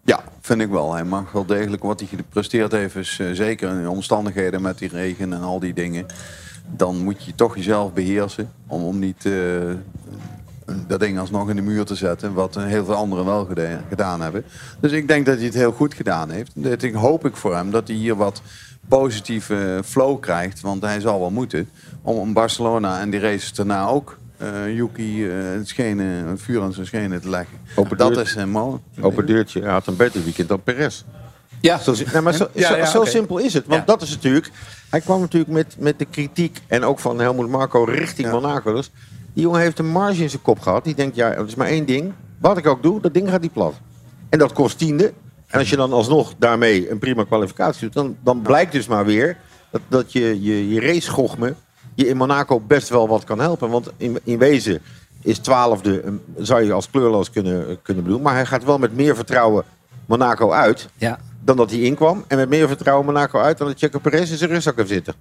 [0.04, 0.94] Ja, vind ik wel.
[0.94, 2.96] Hij mag wel degelijk wat hij gepresteerd heeft.
[2.96, 6.06] Is, eh, zeker in de omstandigheden met die regen en al die dingen.
[6.76, 8.52] Dan moet je toch jezelf beheersen.
[8.68, 9.34] Om, om niet eh,
[10.88, 12.34] dat ding alsnog in de muur te zetten.
[12.34, 14.44] Wat heel veel anderen wel geda- gedaan hebben.
[14.80, 16.52] Dus ik denk dat hij het heel goed gedaan heeft.
[16.56, 18.42] Dat hoop ik voor hem dat hij hier wat
[18.88, 20.62] positieve flow krijgt.
[20.62, 21.70] Want hij zal wel moeten.
[22.02, 24.18] Om, om Barcelona en die races daarna ook...
[24.38, 27.58] eh Yuki eh, het schenen, het vuur aan zijn schenen te leggen.
[27.76, 28.80] Open dat is een mooi.
[29.02, 29.62] Open deurtje.
[29.62, 31.04] Hij had een beter weekend dan Perez.
[31.62, 33.10] Ja, zo, nee, maar zo, Ja, zo, ja, zo oké.
[33.10, 33.66] simpel is het.
[33.68, 34.52] Want dat is natuurlijk...
[34.90, 38.74] Hij kwam natuurlijk met, met de kritiek en ook van Helmut Marco richting Monaco.
[38.74, 38.92] Dus
[39.34, 40.84] die jongen heeft een marge in zijn kop gehad.
[40.84, 42.14] Die denkt, ja, het is maar één ding.
[42.40, 43.74] Wat ik ook doe, dat ding gaat niet plat.
[44.30, 45.14] En dat kost tiende.
[45.48, 47.94] En als je dan alsnog daarmee een prima kwalificatie doet...
[47.94, 49.38] dan, dan blijkt dus maar weer
[49.72, 51.56] dat, dat je, je, je racegochme...
[51.96, 53.70] je in Monaco best wel wat kan helpen.
[53.70, 54.82] Want in, in wezen
[55.22, 58.26] is twaalfde, een- zou je als kleurloos kunnen, kunnen bedoelen.
[58.26, 59.64] Maar hij gaat wel met meer vertrouwen
[60.06, 60.90] Monaco uit...
[60.98, 61.20] Ja.
[61.44, 62.24] dan dat hij inkwam.
[62.28, 63.58] En met meer vertrouwen Monaco uit...
[63.58, 65.14] dan dat Checo Perez in zijn rugzak heeft zitten.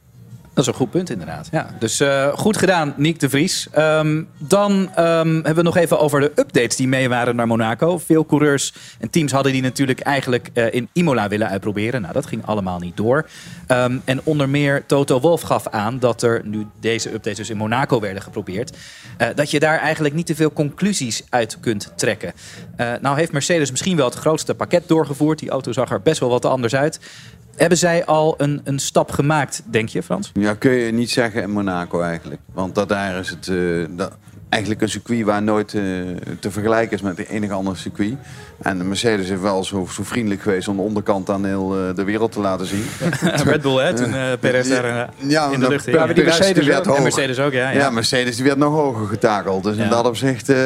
[0.54, 1.48] Dat is een goed punt inderdaad.
[1.50, 1.66] Ja.
[1.78, 3.68] Dus eh, goed gedaan, Niek de Vries.
[3.70, 7.98] Ehm, dan ehm, hebben we nog even over de updates die mee waren naar Monaco.
[7.98, 12.00] Veel coureurs en teams hadden die natuurlijk eigenlijk eh, in Imola willen uitproberen.
[12.00, 13.28] Nou, dat ging allemaal niet door.
[13.66, 17.56] Ehm, en onder meer Toto Wolf gaf aan dat er nu deze updates dus in
[17.56, 18.76] Monaco werden geprobeerd.
[19.16, 22.32] eh, dat je daar eigenlijk niet te veel conclusies uit kunt trekken.
[23.00, 25.38] Nou heeft Mercedes misschien wel het grootste pakket doorgevoerd.
[25.38, 27.00] Die auto zag er best wel wat anders uit.
[27.56, 30.30] Hebben zij al een, een stap gemaakt, denk je, Frans?
[30.34, 32.40] Ja, kun je niet zeggen in Monaco eigenlijk.
[32.52, 33.48] Want dat daar is het.
[33.48, 33.56] eh,
[33.96, 34.16] dat,
[34.54, 35.82] eigenlijk een circuit waar nooit eh,
[36.40, 38.14] te vergelijken is met enig ander circuit.
[38.62, 42.04] En Mercedes is wel zo, zo vriendelijk geweest om de onderkant aan heel eh, de
[42.04, 42.84] wereld te laten zien.
[43.44, 45.96] Red Bull, hè, toen eh, Perez daar ja, in de lucht hing.
[45.96, 47.02] Ja, maar die Mercedes werd hoog.
[47.02, 47.70] Mercedes ook, ja.
[47.70, 47.90] Ja, ja.
[47.90, 49.62] Mercedes die werd nog hoger getakeld.
[49.62, 49.82] Dus Ja.
[49.82, 50.58] in dat opzicht, eh,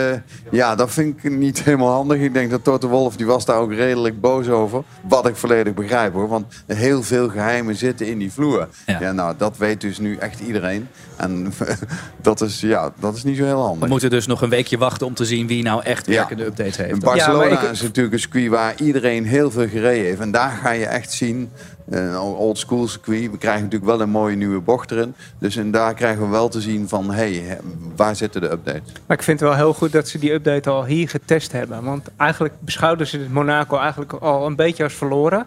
[0.50, 2.20] ja, dat vind ik niet helemaal handig.
[2.20, 4.82] Ik denk dat Toto Wolff, die was daar ook redelijk boos over.
[5.08, 6.28] Wat ik volledig begrijp hoor.
[6.28, 8.68] Want heel veel geheimen zitten in die vloer.
[8.86, 9.12] Ja.
[9.12, 10.88] nou, dat weet dus nu echt iedereen.
[11.16, 11.52] En
[12.22, 13.77] dat is, ja, dat is niet zo heel handig.
[13.78, 16.12] We moeten dus nog een weekje wachten om te zien wie nou echt Ja.
[16.12, 16.90] werkende updates heeft.
[16.90, 20.20] In Barcelona Ja, ik- is natuurlijk een circuit waar iedereen heel veel gereden heeft.
[20.20, 21.50] En daar ga je echt zien,
[21.90, 23.30] eh, een old school circuit.
[23.30, 25.14] We krijgen natuurlijk wel een mooie nieuwe bocht erin.
[25.38, 27.58] Dus en daar krijgen we wel te zien van, hé, hey,
[27.96, 28.92] waar zitten de updates?
[29.06, 31.84] Maar ik vind het wel heel goed dat ze die update al hier getest hebben.
[31.84, 35.46] Want eigenlijk beschouwden ze het Monaco eigenlijk al een beetje als verloren.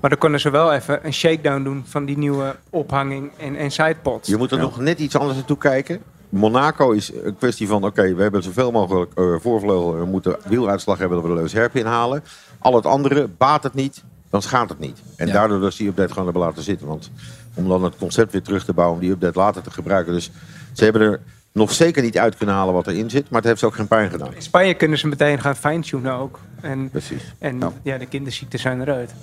[0.00, 3.70] Maar dan konden ze wel even een shakedown doen van die nieuwe ophanging en, en
[3.70, 4.28] sidepods.
[4.28, 6.00] Je moet er nog net iets anders naartoe kijken.
[6.28, 9.96] Monaco is een kwestie van, oké, we hebben zoveel mogelijk eh, voorvleugel.
[9.98, 12.22] We moeten wieluitslag hebben dat we de Leus Herp inhalen.
[12.58, 15.02] Al het andere, baat het niet, dan schaadt het niet.
[15.16, 15.32] En Ja.
[15.32, 16.86] daardoor ze die update gewoon hebben laten zitten.
[16.86, 17.10] Want
[17.54, 20.12] om dan het concept weer terug te bouwen, om die update later te gebruiken.
[20.12, 20.30] Dus
[20.72, 21.20] ze hebben er
[21.52, 23.30] nog zeker niet uit kunnen halen wat erin zit.
[23.30, 24.34] Maar het heeft ze ook geen pijn gedaan.
[24.34, 26.38] In Spanje kunnen ze meteen gaan fine-tunen ook.
[26.60, 27.22] En, Precies.
[27.38, 29.14] en ja, de kinderziekten zijn eruit.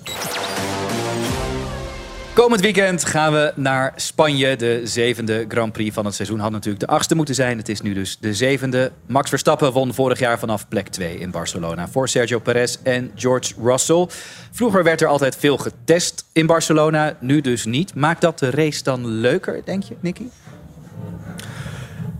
[2.36, 4.56] Komend weekend gaan we naar Spanje.
[4.56, 7.58] De zevende Grand Prix van het seizoen had natuurlijk de achtste moeten zijn.
[7.58, 8.92] Het is nu dus de zevende.
[9.06, 13.54] Max Verstappen won vorig jaar vanaf plek 2 in Barcelona voor Sergio Perez en George
[13.64, 14.08] Russell.
[14.52, 17.96] Vroeger werd er altijd veel getest in Barcelona, nu dus niet.
[17.96, 20.26] Maakt dat de race dan leuker, denk je, Nicky?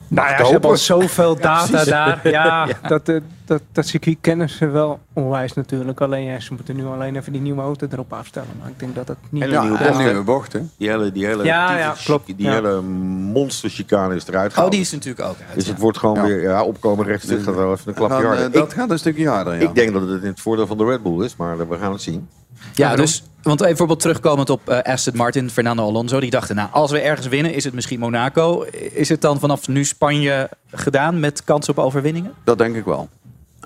[0.08, 2.30] Nou ja, ze hebben zoveel data daar.
[2.30, 2.88] Ja, Ja.
[2.88, 3.16] Dat, eh,
[3.46, 6.02] dat, dat circuit kennen ze wel onwijs natuurlijk.
[6.02, 8.50] Alleen ja, ze moeten nu alleen even die nieuwe auto erop afstellen.
[8.60, 9.42] Maar ik denk dat het niet...
[9.42, 10.60] En een Ja, nieuwe en bocht, nieuwe bocht, hè?
[10.78, 12.26] Die hele, die hele, Ja, die- ja, die- klopt.
[12.26, 12.52] Die Ja.
[12.52, 14.68] hele monsterchicane is eruit gehaald.
[14.68, 15.56] Oh, die is natuurlijk ook uit.
[15.56, 16.24] Dus het wordt gewoon Ja.
[16.24, 17.26] weer ja, opkomen rechts.
[17.26, 18.52] Dit gaat wel even een klapje Dan, eh, harder.
[18.52, 19.60] dat Ik, gaat een stukje harder, ja.
[19.70, 21.92] ik denk dat het in het voordeel van de Red Bull is, maar we gaan
[21.92, 22.28] het zien.
[22.74, 26.20] Ja, dus, want even bijvoorbeeld terugkomend op eh, Aston Martin, Fernando Alonso.
[26.20, 28.62] Die dachten, nou, als we ergens winnen, is het misschien Monaco.
[28.94, 32.32] Is het dan vanaf nu Spanje gedaan met kans op overwinningen?
[32.44, 33.10] Dat denk ik wel.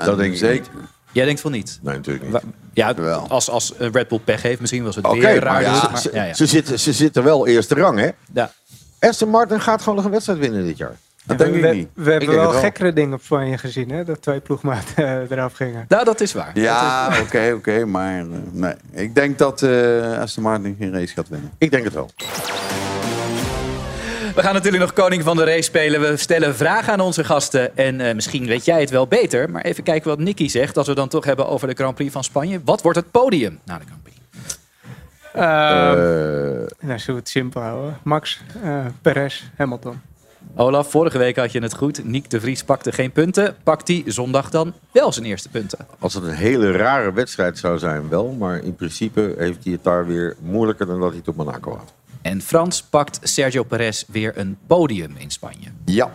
[0.05, 0.67] Dat denk ik zeker.
[0.75, 0.87] niet.
[1.11, 1.79] Jij denkt van niet?
[1.81, 2.33] Nee, natuurlijk niet.
[2.33, 2.41] Wa-
[2.73, 2.91] Ja,
[3.27, 5.63] als, als Red Bull pech heeft, misschien was het weer raar.
[5.63, 6.33] dus, ze, maar- ze, ja, ja.
[6.33, 8.09] Ze, zitten, ze zitten wel eerste rang, hè?
[8.33, 8.51] Ja.
[8.99, 10.95] Aston Martin gaat gewoon nog een wedstrijd winnen dit jaar.
[11.25, 11.87] Dat we, denk ik we, niet.
[11.93, 14.03] we hebben wel gekkere dingen op Spanje gezien, hè?
[14.03, 15.85] Dat twee ploegmaten eh, eraf gingen.
[15.87, 16.51] Nou, dat is waar.
[16.59, 17.85] Ja, oké, oké.
[17.85, 18.73] maar eh, nee.
[18.91, 21.51] Ik denk dat eh Aston Martin geen race gaat winnen.
[21.57, 22.09] Ik denk het wel.
[24.39, 26.01] We gaan natuurlijk nog Koning van de Race spelen.
[26.01, 27.77] We stellen vragen aan onze gasten.
[27.77, 29.49] En eh, misschien weet jij het wel beter.
[29.49, 30.77] Maar even kijken wat Nicky zegt.
[30.77, 32.61] Als we dan toch hebben over de Grand Prix van Spanje.
[32.65, 34.17] Wat wordt het podium na de Grand Prix?
[35.33, 37.97] Ehm Eh, nou, zullen we het simpel houden?
[38.03, 40.01] Max, eh Perez, Hamilton.
[40.55, 42.05] Olaf, vorige week had je het goed.
[42.05, 43.55] Nick de Vries pakte geen punten.
[43.63, 45.79] Pakt hij zondag dan wel zijn eerste punten?
[45.99, 48.31] als het een hele rare wedstrijd zou zijn, wel.
[48.31, 51.75] Maar in principe heeft hij het daar weer moeilijker dan dat hij het op Monaco
[51.77, 51.93] had.
[52.21, 55.67] En Frans pakt Sergio Perez weer een podium in Spanje.
[55.85, 56.11] Ja.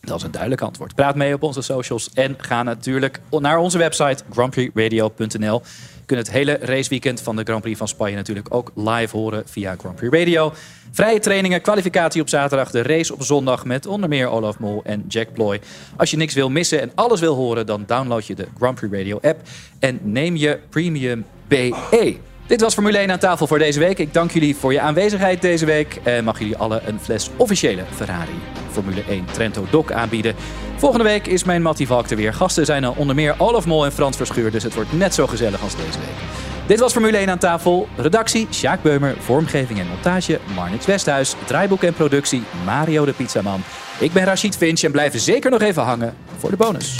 [0.00, 0.94] Dat is een duidelijk antwoord.
[0.94, 5.62] Praat mee op onze socials en ga natuurlijk naar onze website grandprixradio.nl.
[5.94, 9.42] Je kunt het hele raceweekend van de Grand Prix van Spanje natuurlijk ook live horen
[9.46, 10.52] via Grand Prix Radio.
[10.90, 15.04] Vrije trainingen, kwalificatie op zaterdag, de race op zondag met onder meer Olaf Mol en
[15.08, 15.60] Jack Ploy.
[15.96, 18.96] Als je niks wil missen en alles wil horen, dan download je de Grand Prix
[18.96, 19.40] Radio app
[19.78, 22.16] en neem je Premium BE.
[22.46, 23.98] Dit was Formule 1 aan tafel voor deze week.
[23.98, 26.00] Ik dank jullie voor je aanwezigheid deze week.
[26.02, 28.38] En mag jullie allen een fles officiële Ferrari
[28.70, 30.34] Formule 1 Trento Doc aanbieden.
[30.76, 32.34] Volgende week is mijn Mattie Valk er weer.
[32.34, 34.50] Gasten zijn er onder meer Olaf Mol en Frans Verschuur.
[34.50, 36.28] Dus het wordt net zo gezellig als deze week.
[36.66, 37.88] Dit was Formule 1 aan tafel.
[37.96, 39.14] Redactie Sjaak Beumer.
[39.18, 41.34] Vormgeving en montage Marnix Westhuis.
[41.44, 43.62] Draaiboek en productie Mario de Pizzaman.
[43.98, 46.98] Ik ben Rachid Finch en blijf zeker nog even hangen voor de bonus.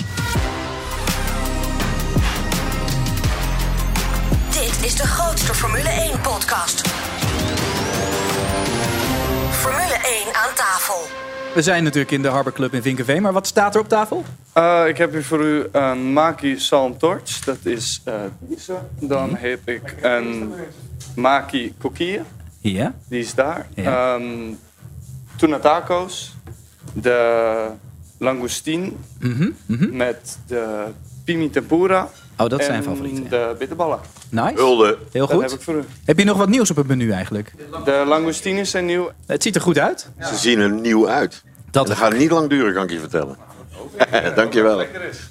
[4.85, 6.89] Is de grootste Formule 1 podcast.
[9.51, 10.95] Formule 1 aan tafel.
[11.55, 13.23] We zijn natuurlijk in de Harbor Club in Vinkenveen.
[13.23, 14.25] Maar wat staat er op tafel?
[14.55, 17.39] Uh, ik heb hier voor u een Maki Salm Torch.
[17.39, 18.79] Dat is uh, deze.
[19.01, 20.53] Dan heb ik een
[21.17, 22.23] Maki Coquille.
[22.59, 22.95] Ja.
[23.09, 23.67] Die is daar.
[23.75, 24.15] Ja.
[24.15, 24.59] Um,
[25.37, 26.35] tuna tacos.
[26.93, 27.69] De
[28.19, 28.93] langoustine.
[29.19, 29.97] Mhm, mhm.
[29.97, 30.87] Met de
[31.25, 32.11] pimi tempura.
[32.39, 33.31] Oh, dat zijn en favorieten.
[33.31, 33.99] de bitterballen.
[34.29, 34.55] Nice.
[34.55, 34.99] Hulde.
[35.13, 35.43] Heel Dat goed.
[35.43, 35.83] heb ik voor u.
[36.05, 37.53] Heb je nog wat nieuws op het menu eigenlijk?
[37.85, 39.11] De langoustines zijn nieuw.
[39.27, 40.09] Het ziet er goed uit.
[40.21, 41.43] Ze zien er nieuw uit.
[41.71, 43.37] Dat Dat gaat niet lang duren, kan ik je vertellen.
[44.35, 44.85] Dankjewel.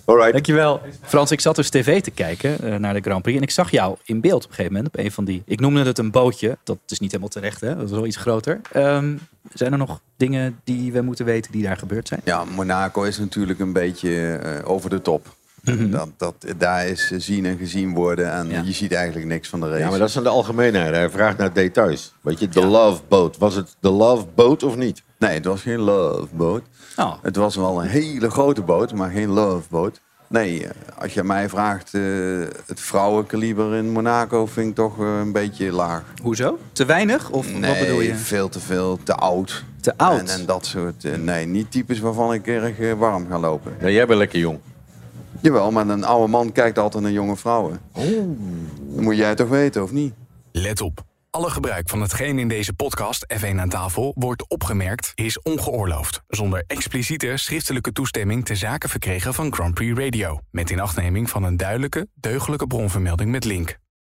[0.05, 0.31] Alright.
[0.33, 0.81] Dankjewel.
[1.01, 3.37] Frans, ik zat dus tv te kijken eh, naar de Grand Prix.
[3.37, 4.93] En ik zag jou in beeld op een gegeven moment.
[4.97, 5.41] Op een van die.
[5.45, 6.57] Ik noemde het een bootje.
[6.63, 7.75] Dat is niet helemaal terecht, hè?
[7.75, 8.61] Dat is wel iets groter.
[8.71, 9.15] Ehm,
[9.53, 12.21] zijn er nog dingen die we moeten weten die daar gebeurd zijn?
[12.23, 15.27] Ja, Monaco is natuurlijk een beetje eh, over de top.
[15.63, 15.89] Mhm.
[15.89, 19.67] dat, dat, daar is zien en gezien worden en je ziet eigenlijk niks van de
[19.67, 19.79] race.
[19.79, 20.93] Ja, maar dat zijn de algemeenheden.
[20.93, 22.13] Hij vraagt naar details.
[22.21, 23.37] Weet je, de Love Boat.
[23.37, 25.03] Was het de Love Boat of niet?
[25.17, 26.61] Nee, het was geen Love Boat.
[26.97, 27.13] Oh.
[27.21, 30.01] Het was wel een hele grote boot, maar geen Love Boat.
[30.27, 32.01] Nee, eh, als je mij vraagt, eh,
[32.65, 36.03] het vrouwenkaliber in Monaco vind ik toch eh, een beetje laag.
[36.21, 36.59] Hoezo?
[36.71, 37.29] Te weinig?
[37.29, 38.15] Of nee, wat bedoel je?
[38.15, 39.63] veel te veel, te oud.
[39.81, 40.19] Te oud?
[40.19, 43.73] En, en dat soort, nee, niet types waarvan ik erg warm ga lopen.
[43.81, 44.59] Nee, jij bent lekker jong.
[45.43, 47.79] Jawel, maar een oude man kijkt altijd naar jonge vrouwen.
[47.93, 48.03] Oh.
[48.93, 50.13] Dat moet jij toch weten, of niet?
[50.51, 51.03] Let op.
[51.29, 56.21] Alle gebruik van hetgeen in deze podcast F1 aan tafel wordt opgemerkt is ongeoorloofd.
[56.27, 60.39] Zonder expliciete schriftelijke toestemming te zaken verkregen van Grand Prix Radio.
[60.51, 63.81] Met inachtneming van een duidelijke, deugdelijke bronvermelding met link.